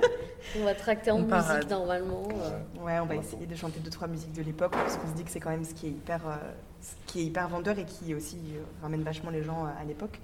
On 0.60 0.64
va 0.64 0.74
tracter 0.74 1.10
en 1.10 1.16
Une 1.18 1.22
musique 1.26 1.36
parade. 1.36 1.70
normalement. 1.70 2.28
euh. 2.32 2.84
Ouais, 2.84 2.98
on 3.00 3.06
va 3.06 3.16
essayer 3.16 3.46
de 3.46 3.54
chanter 3.54 3.78
deux 3.80 3.90
trois 3.90 4.08
musiques 4.08 4.32
de 4.32 4.42
l'époque 4.42 4.72
parce 4.72 4.96
qu'on 4.96 5.08
se 5.08 5.14
dit 5.14 5.24
que 5.24 5.30
c'est 5.30 5.40
quand 5.40 5.50
même 5.50 5.64
ce 5.64 5.74
qui 5.74 5.86
est 5.86 5.90
hyper, 5.90 6.20
euh, 6.26 6.34
ce 6.80 6.92
qui 7.06 7.20
est 7.20 7.24
hyper 7.24 7.48
vendeur 7.48 7.78
et 7.78 7.84
qui 7.84 8.14
aussi 8.14 8.38
euh, 8.54 8.60
ramène 8.82 9.02
vachement 9.02 9.30
les 9.30 9.42
gens 9.42 9.64
euh, 9.64 9.68
à 9.80 9.84
l'époque. 9.84 10.18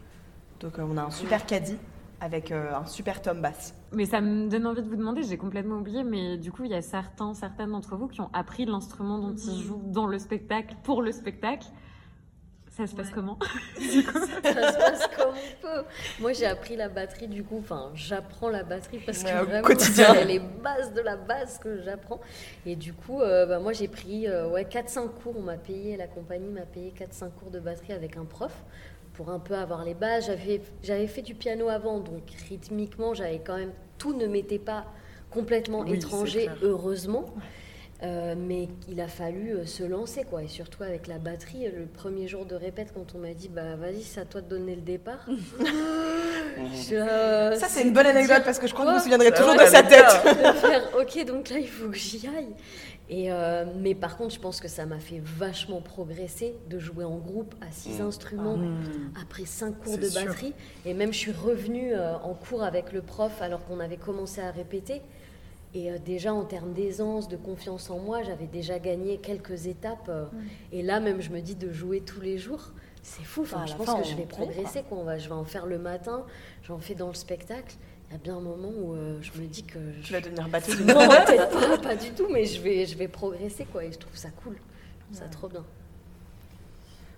Donc 0.62 0.78
euh, 0.78 0.86
on 0.88 0.96
a 0.96 1.02
un 1.02 1.10
super 1.10 1.44
caddie 1.44 1.76
avec 2.20 2.52
euh, 2.52 2.72
un 2.74 2.86
super 2.86 3.20
tom 3.20 3.42
bass. 3.42 3.74
Mais 3.92 4.06
ça 4.06 4.20
me 4.20 4.48
donne 4.48 4.66
envie 4.66 4.82
de 4.82 4.88
vous 4.88 4.96
demander, 4.96 5.24
j'ai 5.24 5.36
complètement 5.36 5.78
oublié, 5.78 6.04
mais 6.04 6.38
du 6.38 6.52
coup, 6.52 6.64
il 6.64 6.70
y 6.70 6.74
a 6.74 6.80
certains, 6.80 7.34
certaines 7.34 7.72
d'entre 7.72 7.96
vous 7.96 8.06
qui 8.06 8.20
ont 8.20 8.30
appris 8.32 8.64
l'instrument 8.64 9.18
dont 9.18 9.34
ils 9.34 9.60
jouent 9.60 9.82
dans 9.86 10.06
le 10.06 10.18
spectacle, 10.20 10.76
pour 10.84 11.02
le 11.02 11.10
spectacle. 11.10 11.66
Ça 12.70 12.86
se 12.86 12.94
passe 12.94 13.10
comment? 13.10 13.38
Ça 13.76 14.72
se 14.72 14.78
passe 14.78 15.06
comme 15.16 15.34
on 15.34 15.60
peut. 15.60 15.84
Moi, 16.20 16.32
j'ai 16.32 16.46
appris 16.46 16.74
la 16.76 16.88
batterie, 16.88 17.28
du 17.28 17.44
coup, 17.44 17.58
enfin, 17.58 17.90
j'apprends 17.94 18.48
la 18.48 18.62
batterie 18.62 19.00
parce 19.04 19.24
que 19.24 19.28
Ouais, 19.28 19.42
vraiment, 19.42 19.66
quotidien. 19.66 20.14
c'est 20.14 20.24
les 20.24 20.38
bases 20.38 20.94
de 20.94 21.02
la 21.02 21.16
base 21.16 21.58
que 21.58 21.82
j'apprends. 21.82 22.20
Et 22.64 22.76
du 22.76 22.94
coup, 22.94 23.20
euh, 23.20 23.44
bah, 23.44 23.58
moi, 23.58 23.74
j'ai 23.74 23.88
pris 23.88 24.26
euh, 24.26 24.48
ouais, 24.48 24.64
4-5 24.64 25.08
cours. 25.22 25.34
On 25.36 25.42
m'a 25.42 25.58
payé, 25.58 25.98
la 25.98 26.06
compagnie 26.06 26.48
m'a 26.48 26.62
payé 26.62 26.94
4-5 26.98 27.32
cours 27.32 27.50
de 27.50 27.60
batterie 27.60 27.92
avec 27.92 28.16
un 28.16 28.24
prof 28.24 28.52
pour 29.14 29.30
un 29.30 29.38
peu 29.38 29.54
avoir 29.54 29.84
les 29.84 29.94
bases. 29.94 30.26
J'avais, 30.26 30.60
j'avais 30.82 31.06
fait 31.06 31.22
du 31.22 31.34
piano 31.34 31.68
avant, 31.68 32.00
donc 32.00 32.22
rythmiquement, 32.48 33.14
j'avais 33.14 33.40
quand 33.44 33.56
même. 33.56 33.72
Tout 33.98 34.14
ne 34.14 34.26
m'était 34.26 34.58
pas 34.58 34.86
complètement 35.30 35.80
Oui, 35.80 35.94
étranger, 35.94 36.48
heureusement. 36.62 37.26
Euh, 38.02 38.34
mais 38.36 38.68
il 38.88 39.00
a 39.00 39.06
fallu 39.06 39.52
euh, 39.52 39.64
se 39.64 39.84
lancer, 39.84 40.24
quoi. 40.24 40.42
Et 40.42 40.48
surtout 40.48 40.82
avec 40.82 41.06
la 41.06 41.18
batterie, 41.18 41.66
le 41.70 41.86
premier 41.86 42.26
jour 42.26 42.44
de 42.44 42.56
répète, 42.56 42.92
quand 42.92 43.14
on 43.14 43.18
m'a 43.18 43.32
dit, 43.32 43.48
bah 43.48 43.76
vas-y, 43.76 44.02
c'est 44.02 44.20
à 44.20 44.24
toi 44.24 44.40
de 44.40 44.48
donner 44.48 44.74
le 44.74 44.80
départ. 44.80 45.24
Je, 46.56 46.96
euh, 46.96 47.54
Ça 47.54 47.68
c'est 47.68 47.82
une 47.82 47.92
bonne 47.92 48.06
anecdote 48.06 48.42
parce 48.44 48.58
que 48.58 48.66
je 48.66 48.74
crois 48.74 48.84
que 48.84 48.90
Quoi 48.90 49.00
souviendrai 49.00 49.30
Ça 49.30 49.36
toujours 49.36 49.54
de 49.54 49.66
sa 49.66 49.82
tête. 49.84 50.04
bien. 50.24 50.52
de 50.52 50.56
faire, 50.58 50.82
ok, 51.00 51.24
donc 51.24 51.48
là, 51.48 51.58
il 51.58 51.68
faut 51.68 51.88
que 51.88 51.96
j'y 51.96 52.26
aille. 52.26 52.54
Et 53.14 53.30
euh, 53.30 53.66
mais 53.78 53.94
par 53.94 54.16
contre, 54.16 54.32
je 54.34 54.40
pense 54.40 54.58
que 54.58 54.68
ça 54.68 54.86
m'a 54.86 54.98
fait 54.98 55.20
vachement 55.22 55.82
progresser 55.82 56.54
de 56.70 56.78
jouer 56.78 57.04
en 57.04 57.18
groupe 57.18 57.54
à 57.60 57.70
six 57.70 57.98
Mm. 58.00 58.06
instruments 58.06 58.56
Mmh. 58.56 59.12
après 59.20 59.44
cinq 59.44 59.78
cours 59.80 59.98
de 59.98 60.06
sûr. 60.08 60.24
batterie. 60.24 60.54
Et 60.86 60.94
même, 60.94 61.12
je 61.12 61.18
suis 61.18 61.32
revenue 61.32 61.92
euh, 61.92 62.16
en 62.16 62.32
cours 62.32 62.62
avec 62.62 62.90
le 62.92 63.02
prof 63.02 63.42
alors 63.42 63.64
qu'on 63.66 63.80
avait 63.80 63.98
commencé 63.98 64.40
à 64.40 64.50
répéter. 64.50 65.02
Et 65.74 65.90
euh, 65.90 65.98
déjà, 65.98 66.32
en 66.32 66.44
termes 66.44 66.72
d'aisance, 66.72 67.28
de 67.28 67.36
confiance 67.36 67.90
en 67.90 67.98
moi, 67.98 68.22
j'avais 68.22 68.46
déjà 68.46 68.78
gagné 68.78 69.18
quelques 69.18 69.66
étapes. 69.66 70.06
euh, 70.08 70.24
Et 70.72 70.82
là, 70.82 70.98
même, 70.98 71.20
je 71.20 71.30
me 71.30 71.40
dis 71.40 71.54
de 71.54 71.70
jouer 71.70 72.00
tous 72.00 72.20
les 72.22 72.38
jours. 72.38 72.72
C'est 73.02 73.24
fou. 73.24 73.42
Enfin, 73.42 73.58
Bah, 73.60 73.66
je 73.66 73.74
pense 73.74 73.86
fin, 73.86 74.00
que 74.00 74.06
je 74.06 74.14
vais 74.16 74.22
quoi. 74.24 74.46
progresser. 74.46 74.84
Quoi. 74.88 74.96
On 74.98 75.04
va, 75.04 75.18
je 75.18 75.28
vais 75.28 75.34
en 75.34 75.44
faire 75.44 75.66
le 75.66 75.78
matin, 75.78 76.24
j'en 76.62 76.78
fais 76.78 76.94
dans 76.94 77.08
le 77.08 77.14
spectacle. 77.14 77.74
Il 78.12 78.16
y 78.16 78.20
a 78.20 78.22
bien 78.24 78.36
un 78.36 78.40
moment 78.40 78.68
où 78.68 78.92
euh, 78.92 79.18
je 79.22 79.40
me 79.40 79.46
dis 79.46 79.62
que 79.62 79.78
je 80.02 80.06
Tu 80.06 80.12
vas 80.12 80.20
devenir 80.20 80.46
batteuse. 80.46 80.80
non, 80.84 80.94
peut-être 81.08 81.48
pas, 81.70 81.78
pas 81.78 81.96
du 81.96 82.10
tout, 82.10 82.26
mais 82.30 82.44
je 82.44 82.60
vais, 82.60 82.84
je 82.84 82.96
vais 82.98 83.08
progresser, 83.08 83.64
quoi, 83.64 83.84
et 83.84 83.90
je 83.90 83.96
trouve 83.98 84.14
ça 84.14 84.28
cool. 84.44 84.54
Je 84.54 85.04
trouve 85.06 85.16
ça 85.18 85.28
trop 85.30 85.48
bien. 85.48 85.64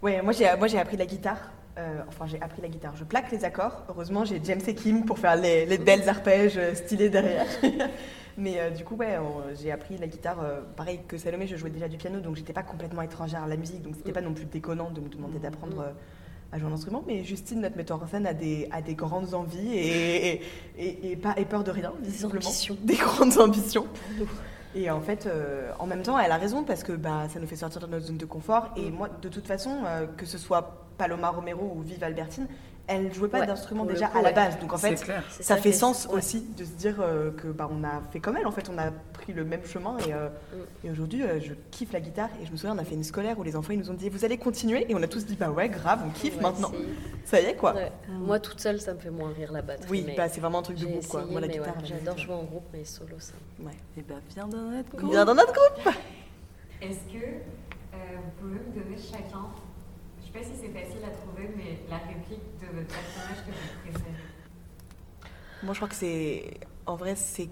Ouais, 0.02 0.22
moi 0.22 0.32
j'ai 0.32 0.54
moi 0.56 0.68
j'ai 0.68 0.78
appris 0.78 0.96
la 0.96 1.06
guitare. 1.06 1.50
Euh, 1.78 2.02
enfin, 2.06 2.26
j'ai 2.28 2.40
appris 2.40 2.62
la 2.62 2.68
guitare. 2.68 2.94
Je 2.94 3.02
plaque 3.02 3.32
les 3.32 3.44
accords. 3.44 3.82
Heureusement, 3.88 4.24
j'ai 4.24 4.40
James 4.44 4.60
et 4.64 4.74
Kim 4.76 5.04
pour 5.04 5.18
faire 5.18 5.34
les, 5.34 5.66
les 5.66 5.78
belles 5.78 6.08
arpèges 6.08 6.56
euh, 6.56 6.74
stylés 6.76 7.08
derrière. 7.10 7.46
Mais 8.36 8.60
euh, 8.60 8.70
du 8.70 8.84
coup, 8.84 8.96
ouais, 8.96 9.18
j'ai 9.60 9.70
appris 9.70 9.96
la 9.98 10.06
guitare. 10.06 10.40
euh, 10.42 10.60
pareil 10.76 11.00
que 11.06 11.16
Salomé, 11.18 11.46
je 11.46 11.56
jouais 11.56 11.70
déjà 11.70 11.88
du 11.88 11.96
piano, 11.96 12.20
donc 12.20 12.36
j'étais 12.36 12.52
pas 12.52 12.62
complètement 12.62 13.02
étrangère 13.02 13.42
à 13.44 13.48
la 13.48 13.56
musique, 13.56 13.82
donc 13.82 13.94
c'était 13.96 14.12
pas 14.12 14.20
non 14.20 14.34
plus 14.34 14.46
déconnant 14.46 14.90
de 14.90 15.00
me 15.00 15.08
demander 15.08 15.38
d'apprendre 15.38 15.80
euh, 15.80 15.92
à 16.54 16.58
jouer 16.58 16.68
un 16.70 16.72
instrument. 16.74 17.02
Mais 17.06 17.24
Justine, 17.24 17.60
notre 17.60 17.76
metteur 17.76 18.00
en 18.02 18.06
scène, 18.06 18.26
a 18.26 18.32
des, 18.32 18.68
a 18.70 18.80
des 18.80 18.94
grandes 18.94 19.34
envies 19.34 19.74
et, 19.74 20.34
et, 20.34 20.40
et- 20.78 21.10
et 21.12 21.16
pas 21.16 21.34
et 21.36 21.44
peur 21.44 21.64
de 21.64 21.70
rien, 21.72 21.92
visiblement. 22.00 22.40
ambitions. 22.44 22.76
Des 22.82 22.94
grandes 22.94 23.36
ambitions. 23.38 23.86
Et 24.76 24.90
en 24.90 25.00
fait, 25.00 25.26
euh, 25.26 25.70
en 25.78 25.86
même 25.86 26.02
temps, 26.02 26.18
elle 26.18 26.30
a 26.32 26.36
raison 26.36 26.64
parce 26.64 26.82
que 26.84 26.92
bah, 26.92 27.28
ça 27.32 27.38
nous 27.40 27.46
fait 27.46 27.56
sortir 27.56 27.80
de 27.80 27.86
notre 27.86 28.06
zone 28.06 28.16
de 28.18 28.24
confort. 28.26 28.70
Et 28.76 28.90
moi, 28.90 29.08
de 29.22 29.28
toute 29.28 29.46
façon, 29.46 29.70
euh, 29.84 30.06
que 30.16 30.26
ce 30.26 30.38
soit 30.38 30.86
Paloma 30.96 31.30
Romero 31.30 31.72
ou 31.76 31.82
Vive 31.82 32.02
Albertine, 32.04 32.46
elle 32.86 33.12
jouait 33.14 33.28
pas 33.28 33.40
Ouais, 33.40 33.46
d'instrument 33.46 33.84
déjà 33.84 34.08
coup, 34.08 34.18
à 34.18 34.22
la 34.22 34.28
ouais. 34.28 34.34
base. 34.34 34.58
Donc 34.58 34.72
en 34.72 34.76
fait, 34.78 34.94
clair. 34.96 35.22
Ça 35.30 35.56
fait 35.56 35.72
sens 35.72 36.06
ouais. 36.06 36.14
aussi 36.18 36.42
de 36.56 36.64
se 36.64 36.72
dire 36.72 36.96
euh, 37.00 37.30
que 37.30 37.48
bah, 37.48 37.68
on 37.70 37.82
a 37.82 38.02
fait 38.12 38.20
comme 38.20 38.36
elle. 38.36 38.46
En 38.46 38.52
fait, 38.52 38.68
on 38.68 38.76
a 38.78 38.90
pris 39.14 39.32
le 39.32 39.44
même 39.44 39.64
chemin. 39.64 39.96
Et, 40.06 40.12
euh, 40.12 40.28
Mm. 40.28 40.86
et 40.86 40.90
aujourd'hui, 40.90 41.22
euh, 41.22 41.40
je 41.40 41.54
kiffe 41.70 41.92
la 41.92 42.00
guitare. 42.00 42.28
Et 42.42 42.46
je 42.46 42.52
me 42.52 42.56
souviens, 42.56 42.74
on 42.74 42.78
a 42.78 42.84
fait 42.84 42.94
une 42.94 43.04
scolaire 43.04 43.38
où 43.38 43.42
les 43.42 43.56
enfants 43.56 43.72
ils 43.72 43.78
nous 43.78 43.90
ont 43.90 43.94
dit 43.94 44.08
Vous 44.10 44.24
allez 44.24 44.36
continuer 44.36 44.84
Et 44.90 44.94
on 44.94 45.02
a 45.02 45.06
tous 45.08 45.24
dit 45.24 45.36
Bah 45.36 45.50
ouais, 45.50 45.68
grave, 45.68 46.00
on 46.06 46.10
kiffe 46.10 46.36
Ouais, 46.36 46.42
maintenant. 46.42 46.72
Ça 47.24 47.40
y 47.40 47.44
est, 47.46 47.54
quoi. 47.56 47.74
ouais. 47.74 47.90
Moi, 48.08 48.38
toute 48.38 48.60
seule, 48.60 48.80
ça 48.80 48.92
me 48.92 48.98
fait 48.98 49.10
moins 49.10 49.32
rire 49.32 49.50
la 49.52 49.62
batterie. 49.62 49.88
Oui, 49.90 50.06
bah, 50.16 50.28
c'est 50.28 50.40
vraiment 50.40 50.58
un 50.58 50.62
truc 50.62 50.78
de 50.78 50.84
groupe, 50.84 51.06
quoi. 51.08 51.24
Moi, 51.24 51.40
la 51.40 51.48
guitare, 51.48 51.74
j'adore 51.84 52.18
jouer 52.18 52.34
en 52.34 52.42
groupe, 52.44 52.64
mais 52.72 52.84
solo, 52.84 53.16
ça. 53.18 53.32
Ouais. 53.60 53.72
Et 53.96 54.02
bah, 54.02 54.16
viens 54.34 54.46
dans 54.46 54.58
notre 54.58 54.90
groupe. 54.96 55.10
Bien 55.10 55.24
dans 55.24 55.34
notre 55.34 55.52
groupe 55.54 55.94
Est-ce 56.82 56.98
que 57.12 57.24
euh, 57.24 57.96
vous 58.16 58.30
pouvez 58.48 58.58
me 58.60 58.84
donner 58.84 58.96
chacun, 59.00 59.46
sais 60.34 60.38
pas 60.38 60.44
si 60.44 60.50
c'est 60.60 60.68
facile 60.80 61.04
à 61.04 61.10
trouver, 61.10 61.50
mais 61.56 61.78
la 61.88 61.96
réplique 61.98 62.42
de 62.60 62.66
votre 62.76 62.88
personnage 62.88 63.44
que 63.46 63.50
vous 63.50 63.90
préférez 63.92 64.14
Moi, 65.62 65.72
je 65.74 65.78
crois 65.78 65.88
que 65.88 65.94
c'est. 65.94 66.44
En 66.86 66.96
vrai, 66.96 67.14
c'est. 67.16 67.48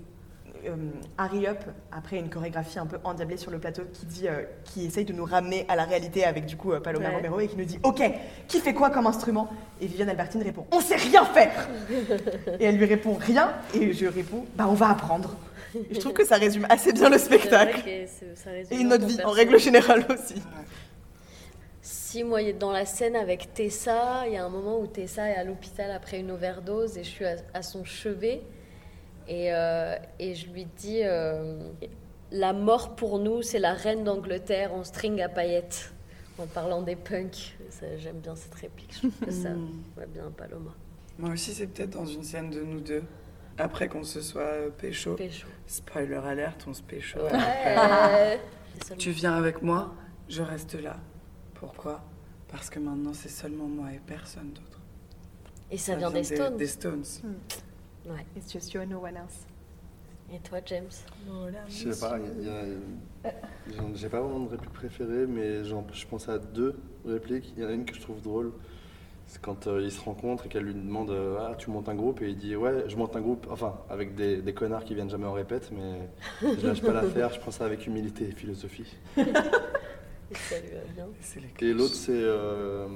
euh, 0.66 0.76
Harry 1.18 1.46
Up, 1.46 1.58
après 1.90 2.18
une 2.18 2.28
chorégraphie 2.28 2.78
un 2.78 2.86
peu 2.86 2.98
endiablée 3.04 3.36
sur 3.36 3.50
le 3.50 3.58
plateau, 3.58 3.82
qui 3.92 4.06
dit, 4.06 4.28
euh, 4.28 4.42
qui 4.64 4.84
essaye 4.86 5.04
de 5.04 5.12
nous 5.12 5.24
ramener 5.24 5.64
à 5.68 5.76
la 5.76 5.84
réalité 5.84 6.24
avec 6.24 6.46
du 6.46 6.56
coup 6.56 6.72
euh, 6.72 6.80
Paloma 6.80 7.08
Ouais. 7.08 7.14
Romero 7.16 7.40
et 7.40 7.48
qui 7.48 7.56
nous 7.56 7.64
dit 7.64 7.78
Ok, 7.82 8.02
qui 8.48 8.60
fait 8.60 8.74
quoi 8.74 8.90
comme 8.90 9.06
instrument? 9.06 9.48
Et 9.80 9.86
Viviane 9.86 10.10
Albertine 10.10 10.42
répond 10.42 10.66
On 10.70 10.80
sait 10.80 10.96
rien 10.96 11.24
faire 11.24 11.68
Et 12.60 12.64
elle 12.64 12.76
lui 12.76 12.84
répond 12.84 13.14
Rien 13.14 13.52
Et 13.74 13.92
je 13.92 14.06
réponds 14.06 14.44
Bah, 14.54 14.66
on 14.68 14.74
va 14.74 14.90
apprendre. 14.90 15.34
Et 15.74 15.94
je 15.94 16.00
trouve 16.00 16.12
que 16.12 16.24
ça 16.26 16.36
résume 16.36 16.66
assez 16.68 16.92
bien 16.92 17.08
le 17.08 17.16
vrai 17.16 17.24
spectacle 17.24 17.78
que 17.82 17.88
c'est- 18.06 18.36
ça 18.36 18.50
résume 18.50 18.78
et 18.78 18.84
notre 18.84 19.06
vie 19.06 19.18
en 19.24 19.30
règle 19.30 19.58
générale 19.58 20.04
aussi. 20.10 20.34
Si 22.12 22.24
moi, 22.24 22.40
dans 22.52 22.72
la 22.72 22.84
scène 22.84 23.16
avec 23.16 23.54
Tessa, 23.54 24.24
il 24.26 24.34
y 24.34 24.36
a 24.36 24.44
un 24.44 24.50
moment 24.50 24.78
où 24.78 24.86
Tessa 24.86 25.30
est 25.30 25.34
à 25.34 25.44
l'hôpital 25.44 25.90
après 25.90 26.20
une 26.20 26.30
overdose 26.30 26.98
et 26.98 27.04
je 27.04 27.08
suis 27.08 27.24
à, 27.24 27.36
à 27.54 27.62
son 27.62 27.84
chevet 27.84 28.42
et, 29.28 29.50
euh, 29.54 29.96
et 30.18 30.34
je 30.34 30.50
lui 30.50 30.66
dis 30.76 31.00
euh, 31.04 31.70
La 32.30 32.52
mort 32.52 32.96
pour 32.96 33.18
nous, 33.18 33.40
c'est 33.40 33.58
la 33.58 33.72
reine 33.72 34.04
d'Angleterre 34.04 34.74
en 34.74 34.84
string 34.84 35.22
à 35.22 35.30
paillettes. 35.30 35.94
En 36.38 36.44
parlant 36.46 36.82
des 36.82 36.96
punks. 36.96 37.56
J'aime 37.96 38.18
bien 38.18 38.36
cette 38.36 38.56
réplique. 38.56 38.92
Je 38.92 38.98
trouve 39.08 39.18
que 39.28 39.30
ça 39.30 39.48
Mm. 39.48 39.82
va 39.96 40.04
bien 40.04 40.30
Paloma. 40.36 40.74
Moi 41.18 41.30
aussi, 41.30 41.54
c'est 41.54 41.66
peut-être 41.66 41.90
dans 41.92 42.04
une 42.04 42.24
scène 42.24 42.50
de 42.50 42.60
nous 42.60 42.80
deux. 42.80 43.04
Après 43.56 43.88
qu'on 43.88 44.04
se 44.04 44.20
soit 44.20 44.42
euh, 44.42 44.68
pécho. 44.68 45.14
Pécho. 45.14 45.46
Spoiler 45.66 46.20
alerte, 46.22 46.66
on 46.68 46.74
se 46.74 46.82
pécho. 46.82 47.20
Ouais. 47.20 48.38
Tu 48.98 49.12
viens 49.12 49.32
avec 49.34 49.62
moi, 49.62 49.94
je 50.28 50.42
reste 50.42 50.74
là. 50.74 50.96
Pourquoi? 51.62 52.00
Parce 52.50 52.68
que 52.68 52.78
maintenant 52.80 53.14
c'est 53.14 53.28
seulement 53.30 53.66
moi 53.68 53.92
et 53.92 54.00
personne 54.04 54.50
d'autre. 54.50 54.80
Et 55.70 55.78
ça 55.78 55.94
vient 55.96 56.10
des 56.10 56.24
Stones. 56.24 56.56
Des 56.56 56.66
Stones. 56.66 57.04
Ouais. 58.04 58.26
It's 58.36 58.52
just 58.52 58.74
you 58.74 58.80
and 58.82 58.86
no 58.86 58.98
one 58.98 59.16
else. 59.16 59.46
Et 60.34 60.38
toi, 60.40 60.58
James? 60.66 60.88
Je 61.68 61.92
sais 61.92 62.00
pas, 62.00 62.18
il 62.18 62.44
y 62.44 62.48
a- 62.50 62.64
il 62.64 62.72
y 62.72 63.28
a- 63.28 63.32
j'en- 63.76 63.94
j'ai 63.94 64.08
pas 64.08 64.20
vraiment 64.20 64.40
de 64.40 64.50
réplique 64.50 64.72
préférée, 64.72 65.26
mais 65.26 65.62
je 65.64 66.06
pense 66.06 66.28
à 66.28 66.38
deux 66.38 66.74
répliques. 67.06 67.52
Il 67.56 67.62
y 67.62 67.66
en 67.66 67.68
a 67.68 67.72
une 67.72 67.84
que 67.84 67.94
je 67.94 68.00
trouve 68.00 68.20
drôle. 68.22 68.52
C'est 69.28 69.40
quand 69.40 69.66
euh, 69.66 69.80
ils 69.82 69.92
se 69.92 70.00
rencontrent 70.00 70.46
et 70.46 70.48
qu'elle 70.48 70.64
lui 70.64 70.74
demande 70.74 71.10
euh, 71.10 71.38
Ah, 71.40 71.54
tu 71.56 71.70
montes 71.70 71.88
un 71.88 71.94
groupe? 71.94 72.20
Et 72.22 72.30
il 72.30 72.36
dit 72.36 72.56
Ouais, 72.56 72.84
je 72.88 72.96
monte 72.96 73.14
un 73.14 73.20
groupe, 73.20 73.46
enfin, 73.50 73.78
avec 73.88 74.14
des, 74.16 74.42
des 74.42 74.52
connards 74.52 74.84
qui 74.84 74.94
viennent 74.94 75.08
jamais 75.10 75.26
en 75.26 75.32
répète, 75.32 75.70
mais 75.72 76.10
je 76.42 76.66
lâche 76.66 76.82
pas 76.82 76.92
l'affaire, 76.92 77.32
je 77.32 77.38
prends 77.40 77.50
ça 77.52 77.64
avec 77.64 77.86
humilité 77.86 78.28
et 78.28 78.32
philosophie. 78.32 78.94
Et 80.52 80.60
ça 80.60 80.60
lui 80.60 80.70
va 80.74 80.92
bien. 80.94 81.06
C'est 81.20 81.40
les 81.40 81.68
Et 81.68 81.72
l'autre, 81.72 81.94
c'est 81.94 82.12
euh, 82.12 82.86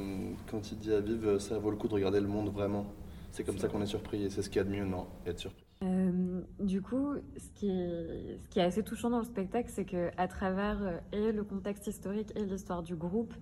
quand 0.50 0.72
il 0.72 0.78
dit 0.78 0.92
à 0.92 1.00
Viv 1.00 1.38
Ça 1.38 1.58
vaut 1.58 1.70
le 1.70 1.76
coup 1.76 1.88
de 1.88 1.94
regarder 1.94 2.20
le 2.20 2.28
monde 2.28 2.52
vraiment. 2.52 2.86
C'est 3.32 3.44
comme 3.44 3.58
ça 3.58 3.68
qu'on 3.68 3.82
est 3.82 3.86
surpris 3.86 4.24
et 4.24 4.30
c'est 4.30 4.42
ce 4.42 4.48
qu'il 4.48 4.58
y 4.58 4.60
a 4.60 4.64
de 4.64 4.70
mieux, 4.70 4.84
non 4.84 5.06
Être 5.26 5.38
surpris. 5.38 5.66
Euh, 5.82 6.40
du 6.58 6.80
coup, 6.80 7.14
ce 7.36 7.50
qui, 7.54 7.68
est, 7.68 8.38
ce 8.42 8.48
qui 8.48 8.60
est 8.60 8.62
assez 8.62 8.82
touchant 8.82 9.10
dans 9.10 9.18
le 9.18 9.24
spectacle, 9.24 9.68
c'est 9.70 9.84
que 9.84 10.10
à 10.16 10.26
travers 10.26 10.78
euh, 10.82 10.98
et 11.12 11.32
le 11.32 11.44
contexte 11.44 11.86
historique 11.86 12.32
et 12.34 12.46
l'histoire 12.46 12.82
du 12.82 12.96
groupe, 12.96 13.34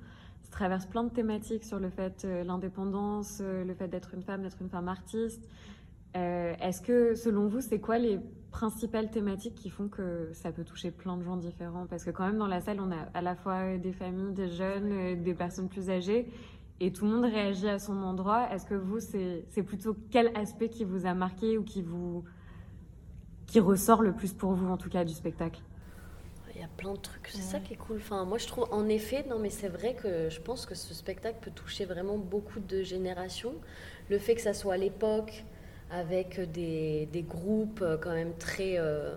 ça 0.43 0.51
traverse 0.51 0.87
plein 0.87 1.05
de 1.05 1.11
thématiques 1.11 1.63
sur 1.63 1.79
le 1.79 1.91
fait 1.91 2.25
euh, 2.25 2.43
l'indépendance, 2.43 3.39
euh, 3.41 3.65
le 3.65 3.75
fait 3.75 3.87
d'être 3.87 4.15
une 4.15 4.23
femme, 4.23 4.43
d'être 4.43 4.61
une 4.61 4.69
femme 4.69 4.89
artiste. 4.89 5.49
Euh, 6.17 6.55
Est-ce 6.61 6.81
que, 6.81 7.15
selon 7.15 7.47
vous, 7.47 7.61
c'est 7.61 7.81
quoi 7.81 7.99
les 7.99 8.19
principales 8.55 9.11
thématiques 9.11 9.57
qui 9.57 9.69
font 9.69 9.89
que 9.89 10.31
ça 10.33 10.53
peut 10.53 10.63
toucher 10.63 10.93
plein 10.93 11.17
de 11.17 11.25
gens 11.25 11.37
différents 11.37 11.87
Parce 11.87 12.05
que 12.05 12.11
quand 12.11 12.25
même 12.25 12.39
dans 12.39 12.47
la 12.47 12.61
salle, 12.61 12.79
on 12.81 12.93
a 12.93 13.09
à 13.13 13.21
la 13.21 13.35
fois 13.35 13.55
euh, 13.55 13.79
des 13.79 13.93
familles, 13.93 14.33
des 14.33 14.49
jeunes, 14.49 14.93
euh, 14.93 15.17
des 15.17 15.35
personnes 15.35 15.69
plus 15.69 15.91
âgées, 15.91 16.31
et 16.79 16.93
tout 16.93 17.05
le 17.05 17.11
monde 17.11 17.25
réagit 17.25 17.69
à 17.69 17.81
son 17.81 18.01
endroit. 18.05 18.49
Est-ce 18.53 18.65
que 18.65 18.77
vous, 18.77 19.01
c'est 19.01 19.45
c'est 19.51 19.65
plutôt 19.65 19.97
quel 20.13 20.31
aspect 20.37 20.69
qui 20.69 20.85
vous 20.85 21.05
a 21.05 21.15
marqué 21.15 21.59
ou 21.59 21.65
qui 21.65 21.83
vous 21.83 22.23
qui 23.47 23.59
ressort 23.59 24.03
le 24.03 24.13
plus 24.13 24.33
pour 24.33 24.53
vous 24.53 24.69
en 24.69 24.77
tout 24.77 24.89
cas 24.89 25.05
du 25.05 25.15
spectacle? 25.15 25.61
Il 26.55 26.61
y 26.61 26.65
a 26.65 26.69
plein 26.77 26.93
de 26.93 26.99
trucs, 26.99 27.27
c'est 27.27 27.43
ça 27.43 27.59
qui 27.59 27.73
est 27.73 27.77
cool. 27.77 27.97
Enfin, 27.97 28.25
moi, 28.25 28.39
je 28.39 28.47
trouve, 28.47 28.69
en 28.71 28.89
effet, 28.89 29.27
non, 29.29 29.41
mais 29.41 29.51
c'est 29.51 29.69
vrai 29.69 29.95
que 29.95 30.31
je 30.31 30.41
pense 30.41 30.67
que 30.67 30.77
ce 30.77 30.95
spectacle 30.95 31.39
peut 31.41 31.51
toucher 31.51 31.85
vraiment 31.85 32.17
beaucoup 32.17 32.61
de 32.61 32.85
générations. 32.85 33.55
Le 34.09 34.19
fait 34.21 34.37
que 34.37 34.41
ça 34.41 34.55
soit 34.55 34.75
à 34.75 34.77
l'époque, 34.77 35.45
avec 35.95 36.41
des, 36.53 37.09
des 37.13 37.23
groupes 37.23 37.83
euh, 37.83 37.97
quand 37.97 38.13
même 38.13 38.35
très 38.39 38.79
euh, 38.79 39.15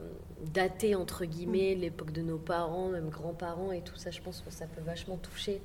datés, 0.54 0.96
entre 0.96 1.26
guillemets, 1.26 1.76
l'époque 1.76 2.12
de 2.12 2.22
nos 2.22 2.38
parents, 2.38 2.90
même 2.90 3.10
grands-parents 3.10 3.72
et 3.72 3.82
tout 3.82 3.96
ça, 3.96 4.12
je 4.12 4.22
pense 4.22 4.42
que 4.42 4.52
ça 4.52 4.66
peut 4.68 4.82
vachement 4.82 5.18
toucher 5.18 5.62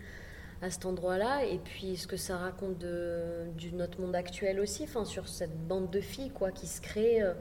à 0.63 0.71
cet 0.71 0.87
endroit-là. 0.87 1.45
Et 1.45 1.59
puis, 1.59 1.97
ce 1.97 2.07
que 2.07 2.17
ça 2.17 2.37
raconte 2.39 2.79
de, 2.79 3.47
du 3.57 3.73
notre 3.73 4.01
monde 4.01 4.15
actuel 4.15 4.61
aussi, 4.61 4.85
enfin, 4.85 5.05
sur 5.05 5.29
cette 5.29 5.57
bande 5.69 5.91
de 5.91 6.01
filles, 6.01 6.31
quoi, 6.31 6.51
qui 6.51 6.67
se 6.67 6.81
crée. 6.81 7.23
euh, 7.23 7.35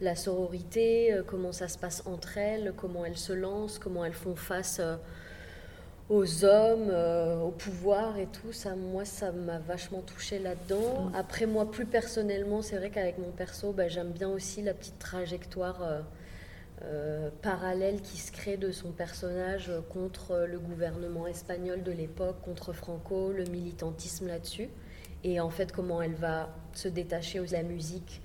la 0.00 0.14
sororité, 0.14 1.12
euh, 1.12 1.22
comment 1.26 1.52
ça 1.52 1.68
se 1.68 1.78
passe 1.78 2.02
entre 2.06 2.36
elles, 2.38 2.72
comment 2.76 3.04
elles 3.04 3.16
se 3.16 3.32
lancent, 3.32 3.78
comment 3.78 4.04
elles 4.04 4.12
font 4.12 4.36
face 4.36 4.78
euh, 4.80 4.96
aux 6.08 6.44
hommes, 6.44 6.88
euh, 6.90 7.40
au 7.40 7.50
pouvoir 7.50 8.18
et 8.18 8.26
tout. 8.26 8.52
Ça, 8.52 8.76
moi, 8.76 9.04
ça 9.04 9.32
m'a 9.32 9.58
vachement 9.58 10.02
touchée 10.02 10.38
là-dedans. 10.38 11.10
Après, 11.14 11.46
moi, 11.46 11.70
plus 11.70 11.86
personnellement, 11.86 12.62
c'est 12.62 12.76
vrai 12.76 12.90
qu'avec 12.90 13.18
mon 13.18 13.32
perso, 13.32 13.72
bah, 13.72 13.88
j'aime 13.88 14.10
bien 14.10 14.28
aussi 14.28 14.62
la 14.62 14.72
petite 14.72 14.98
trajectoire 14.98 15.82
euh, 15.82 16.00
euh, 16.82 17.30
parallèle 17.42 18.02
qui 18.02 18.18
se 18.18 18.30
crée 18.30 18.56
de 18.56 18.70
son 18.70 18.92
personnage 18.92 19.72
contre 19.90 20.46
le 20.48 20.58
gouvernement 20.58 21.26
espagnol 21.26 21.82
de 21.82 21.92
l'époque, 21.92 22.36
contre 22.42 22.72
Franco, 22.72 23.32
le 23.32 23.44
militantisme 23.44 24.28
là-dessus. 24.28 24.68
Et 25.24 25.40
en 25.40 25.50
fait, 25.50 25.72
comment 25.72 26.00
elle 26.02 26.14
va 26.14 26.50
se 26.72 26.86
détacher 26.88 27.40
de 27.40 27.52
la 27.52 27.62
musique 27.62 28.22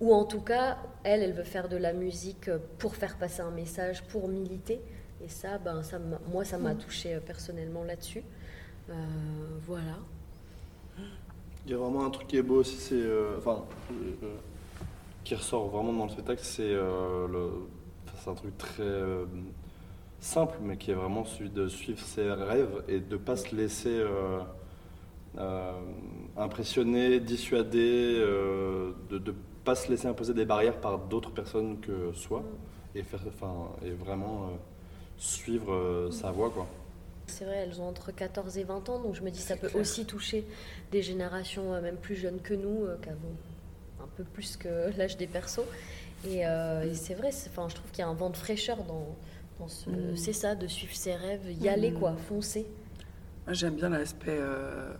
ou 0.00 0.14
en 0.14 0.24
tout 0.24 0.40
cas, 0.40 0.78
elle, 1.04 1.22
elle 1.22 1.34
veut 1.34 1.44
faire 1.44 1.68
de 1.68 1.76
la 1.76 1.92
musique 1.92 2.50
pour 2.78 2.96
faire 2.96 3.18
passer 3.18 3.42
un 3.42 3.50
message, 3.50 4.02
pour 4.04 4.28
militer. 4.28 4.80
Et 5.24 5.28
ça, 5.28 5.58
ben, 5.58 5.82
ça 5.82 5.98
moi, 6.32 6.44
ça 6.44 6.58
m'a 6.58 6.74
touché 6.74 7.18
personnellement 7.26 7.84
là-dessus. 7.84 8.22
Euh, 8.88 8.94
voilà. 9.66 9.98
Il 11.66 11.72
y 11.72 11.74
a 11.74 11.78
vraiment 11.78 12.04
un 12.06 12.10
truc 12.10 12.28
qui 12.28 12.36
est 12.38 12.42
beau 12.42 12.56
aussi, 12.60 12.76
c'est. 12.76 12.94
euh, 12.94 13.36
enfin. 13.38 13.64
euh, 13.92 13.94
euh, 14.24 14.36
qui 15.24 15.34
ressort 15.34 15.68
vraiment 15.68 15.92
dans 15.92 16.04
le 16.06 16.10
spectacle, 16.10 16.40
c'est 16.42 16.62
euh, 16.64 17.26
un 18.26 18.34
truc 18.34 18.56
très 18.58 18.82
euh, 18.82 19.26
simple, 20.20 20.58
mais 20.62 20.76
qui 20.76 20.90
est 20.90 20.94
vraiment 20.94 21.24
celui 21.24 21.50
de 21.50 21.68
suivre 21.68 22.00
ses 22.00 22.30
rêves 22.30 22.82
et 22.88 23.00
de 23.00 23.12
ne 23.14 23.20
pas 23.20 23.36
se 23.36 23.54
laisser 23.54 23.90
euh, 23.98 24.40
euh, 25.38 25.72
impressionner, 26.36 27.20
dissuader, 27.20 28.16
euh, 28.18 28.92
de 29.10 29.18
ne 29.18 29.32
pas 29.64 29.74
se 29.74 29.88
laisser 29.90 30.08
imposer 30.08 30.34
des 30.34 30.44
barrières 30.44 30.80
par 30.80 30.98
d'autres 30.98 31.30
personnes 31.32 31.80
que 31.80 32.12
soi, 32.12 32.42
et, 32.94 33.02
faire, 33.02 33.20
enfin, 33.28 33.68
et 33.84 33.90
vraiment 33.90 34.44
euh, 34.44 34.56
suivre 35.20 35.72
euh, 35.72 36.10
sa 36.10 36.32
voie, 36.32 36.50
quoi. 36.50 36.66
C'est 37.28 37.44
vrai, 37.44 37.58
elles 37.58 37.80
ont 37.80 37.86
entre 37.88 38.10
14 38.10 38.58
et 38.58 38.64
20 38.64 38.88
ans, 38.88 38.98
donc 38.98 39.14
je 39.14 39.22
me 39.22 39.30
dis 39.30 39.38
ça 39.40 39.54
peut 39.56 39.70
aussi 39.78 40.04
toucher 40.04 40.44
des 40.90 41.00
générations 41.02 41.72
euh, 41.74 41.80
même 41.80 41.96
plus 41.96 42.16
jeunes 42.16 42.40
que 42.40 42.54
nous, 42.54 42.84
euh, 42.86 42.96
qui 43.00 43.08
avons 43.08 43.36
un 44.02 44.08
peu 44.16 44.24
plus 44.24 44.56
que 44.56 44.90
l'âge 44.98 45.16
des 45.16 45.28
persos. 45.28 45.60
Et, 46.28 46.44
euh, 46.46 46.90
et 46.90 46.94
c'est 46.94 47.14
vrai, 47.14 47.28
enfin, 47.46 47.68
je 47.68 47.76
trouve 47.76 47.90
qu'il 47.92 48.00
y 48.00 48.02
a 48.02 48.08
un 48.08 48.14
vent 48.14 48.30
de 48.30 48.36
fraîcheur 48.36 48.78
dans, 48.84 49.14
dans 49.60 49.68
ce... 49.68 49.88
Mm. 49.90 50.16
C'est 50.16 50.32
ça, 50.32 50.54
de 50.56 50.66
suivre 50.66 50.94
ses 50.94 51.14
rêves, 51.14 51.48
y 51.62 51.68
aller, 51.68 51.92
Mm. 51.92 51.98
quoi, 52.00 52.16
foncer. 52.28 52.66
Moi 53.46 53.54
j'aime 53.54 53.74
bien 53.76 53.88
l'aspect 53.90 54.36
euh, 54.38 54.92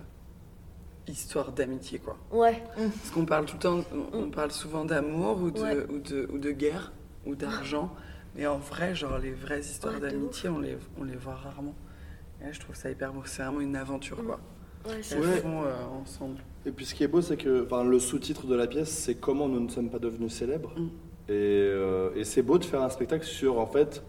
histoire 1.09 1.51
d'amitié 1.53 1.99
quoi. 1.99 2.17
Ouais, 2.33 2.63
Parce 2.77 3.11
qu'on 3.11 3.27
parle 3.27 3.45
tout 3.47 3.55
le 3.57 3.61
temps, 3.61 3.85
on, 4.13 4.19
on 4.19 4.31
parle 4.31 4.51
souvent 4.53 4.85
d'amour 4.85 5.39
ou 5.43 5.51
de, 5.51 5.61
Ouais. 5.61 5.77
ou, 5.91 5.99
de, 5.99 6.29
ou 6.33 6.39
de 6.39 6.51
guerre 6.53 6.93
ou 7.27 7.35
d'argent. 7.35 7.93
Mais 8.37 8.47
en 8.47 8.59
vrai, 8.59 8.95
genre 8.95 9.19
les 9.19 9.33
vraies 9.33 9.61
histoires 9.61 9.95
Ouais, 9.95 10.01
d'amitié, 10.01 10.49
on 10.49 10.59
les, 10.61 10.77
on 11.01 11.05
les 11.05 11.17
voit 11.17 11.35
rarement. 11.35 11.75
Et 12.41 12.45
là, 12.45 12.53
je 12.53 12.61
trouve 12.61 12.77
ça 12.77 12.91
hyper 12.91 13.13
beau. 13.13 13.23
C'est 13.25 13.43
vraiment 13.43 13.61
une 13.61 13.77
aventure 13.77 14.17
quoi. 14.25 14.39
ouais, 14.87 14.99
c'est 15.03 15.17
Elles 15.17 15.23
Ouais. 15.23 15.37
font 15.41 15.63
euh, 15.63 15.75
ensemble. 16.01 16.37
Et 16.67 16.71
puis 16.73 16.85
ce 16.85 16.95
qui 16.95 17.03
est 17.05 17.09
beau, 17.09 17.21
c'est 17.23 17.37
que 17.37 17.65
enfin, 17.65 17.85
le 17.85 17.99
sous-titre 17.99 18.47
de 18.47 18.55
la 18.55 18.67
pièce, 18.67 18.91
c'est 18.91 19.15
comment 19.17 19.49
nous 19.49 19.61
ne 19.61 19.69
sommes 19.69 19.91
pas 19.91 19.99
devenus 19.99 20.33
célèbres. 20.33 20.73
Mm. 20.79 20.89
Et, 21.29 21.33
euh, 21.33 22.11
et 22.17 22.25
c'est 22.25 22.43
beau 22.43 22.59
de 22.59 22.65
faire 22.65 22.83
un 22.83 22.89
spectacle 22.91 23.25
sur 23.25 23.59
en 23.61 23.67
fait 23.67 24.03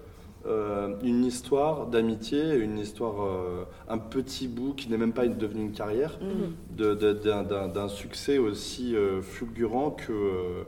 euh, 0.48 0.96
une 1.04 1.24
histoire 1.24 1.86
d'amitié, 1.86 2.56
une 2.56 2.80
histoire, 2.80 3.22
euh, 3.24 3.64
un 3.88 4.00
petit 4.00 4.48
bout 4.48 4.74
qui 4.74 4.90
n'est 4.90 4.98
même 4.98 5.14
pas 5.14 5.28
devenu 5.28 5.62
une 5.62 5.72
carrière, 5.72 6.20
Mm. 6.20 6.76
de- 6.78 6.94
de- 6.96 7.14
d'un- 7.14 7.88
succès 7.90 8.38
aussi 8.40 8.96
euh, 8.96 9.22
fulgurant 9.22 9.92
que 9.92 10.64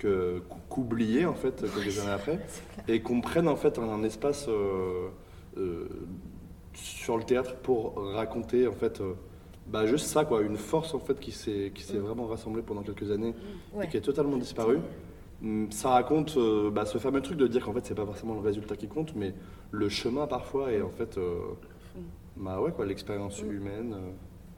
qu'oublié 0.00 1.26
en 1.26 1.34
fait 1.34 1.60
quelques 1.74 1.98
années 2.00 2.10
après, 2.12 2.38
et 2.88 3.00
qu'on 3.02 3.20
prenne 3.20 3.48
en 3.48 3.56
fait 3.56 3.78
un 3.78 4.02
espace 4.04 4.46
euh, 4.48 5.08
euh, 5.56 5.88
sur 6.74 7.16
le 7.16 7.24
théâtre 7.24 7.56
pour 7.56 7.96
raconter 8.14 8.66
en 8.66 8.72
fait. 8.72 9.00
euh, 9.00 9.14
bah 9.66 9.86
juste 9.86 10.06
ça 10.06 10.24
quoi, 10.24 10.40
une 10.42 10.56
force 10.56 10.94
en 10.94 10.98
fait 10.98 11.20
qui 11.20 11.30
s'est 11.30 11.70
qui 11.74 11.84
s'est 11.84 11.98
vraiment 11.98 12.26
rassemblée 12.26 12.62
pendant 12.62 12.82
quelques 12.82 13.10
années 13.12 13.34
Ouais. 13.72 13.84
et 13.84 13.88
qui 13.88 13.96
est 13.96 14.00
totalement 14.00 14.36
disparue. 14.36 14.78
Hum, 15.44 15.70
Ça 15.70 15.90
raconte 15.90 16.36
bah, 16.72 16.84
ce 16.86 16.98
fameux 16.98 17.20
truc 17.22 17.36
de 17.38 17.46
dire 17.46 17.64
qu'en 17.64 17.72
fait 17.72 17.84
c'est 17.86 17.94
pas 17.94 18.04
forcément 18.06 18.34
le 18.34 18.40
résultat 18.40 18.74
qui 18.76 18.88
compte, 18.88 19.14
mais 19.14 19.32
le 19.70 19.88
chemin 19.88 20.26
parfois 20.26 20.72
et 20.72 20.82
en 20.82 20.88
fait 20.90 21.18
bah 22.36 22.60
ouais 22.60 22.72
quoi, 22.72 22.84
l'expérience 22.86 23.40
humaine. 23.42 23.94
euh, 23.94 24.10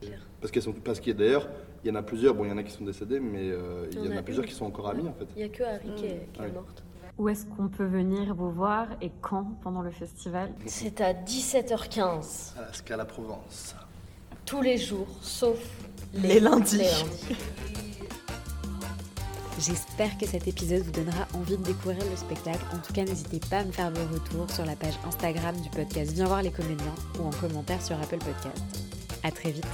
Clair. 0.06 0.18
parce 0.40 0.50
qu'elles 0.50 0.62
sont 0.64 0.72
parce 0.72 0.98
qu'il 0.98 1.12
y 1.12 1.16
a 1.16 1.18
d'ailleurs 1.18 1.48
il 1.84 1.88
y 1.88 1.90
en 1.90 1.94
a 1.96 2.02
plusieurs, 2.02 2.34
bon 2.34 2.44
il 2.44 2.50
y 2.50 2.52
en 2.52 2.58
a 2.58 2.62
qui 2.62 2.72
sont 2.72 2.84
décédés, 2.84 3.18
mais 3.20 3.50
euh, 3.50 3.86
il 3.92 4.04
y 4.04 4.08
en 4.08 4.16
a 4.16 4.20
a 4.20 4.22
plusieurs 4.22 4.44
une. 4.44 4.50
qui 4.50 4.54
sont 4.56 4.66
encore 4.66 4.88
amis 4.88 5.08
en 5.08 5.12
fait. 5.12 5.26
Il 5.36 5.38
n'y 5.38 5.44
a 5.44 5.48
que 5.48 5.62
Harry 5.64 5.90
qui 5.96 6.06
est, 6.06 6.28
qui 6.32 6.40
est 6.40 6.44
Ouais. 6.44 6.52
morte. 6.52 6.82
Où 7.18 7.28
est-ce 7.28 7.44
qu'on 7.44 7.68
peut 7.68 7.84
venir 7.84 8.34
vous 8.34 8.50
voir 8.50 8.86
et 9.02 9.10
quand 9.20 9.44
pendant 9.62 9.82
le 9.82 9.90
festival? 9.90 10.50
C'est 10.66 11.00
à 11.02 11.12
17h15, 11.12 12.54
À 12.56 12.62
la 12.62 12.72
Scala 12.72 13.04
Provence. 13.04 13.74
tous 14.46 14.62
les 14.62 14.78
jours, 14.78 15.06
sauf 15.20 15.58
Les 16.14 16.40
lundis. 16.40 16.78
les 16.78 16.84
lundis. 16.84 17.36
J'espère 19.58 20.16
que 20.18 20.26
cet 20.26 20.48
épisode 20.48 20.82
vous 20.82 20.90
donnera 20.90 21.26
envie 21.34 21.56
de 21.56 21.62
découvrir 21.62 22.02
le 22.10 22.16
spectacle. 22.16 22.64
En 22.74 22.78
tout 22.78 22.92
cas, 22.92 23.04
n'hésitez 23.04 23.38
pas 23.48 23.58
à 23.58 23.64
me 23.64 23.70
faire 23.70 23.90
vos 23.92 24.14
retours 24.14 24.50
sur 24.50 24.64
la 24.64 24.74
page 24.74 24.94
Instagram 25.06 25.54
du 25.60 25.68
podcast 25.68 26.12
Viens 26.12 26.24
voir 26.26 26.42
les 26.42 26.50
comédiens 26.50 26.94
ou 27.20 27.26
en 27.26 27.30
commentaire 27.30 27.80
sur 27.80 27.94
Apple 28.00 28.18
Podcast. 28.18 28.62
À 29.22 29.30
très 29.30 29.50
vite. 29.52 29.66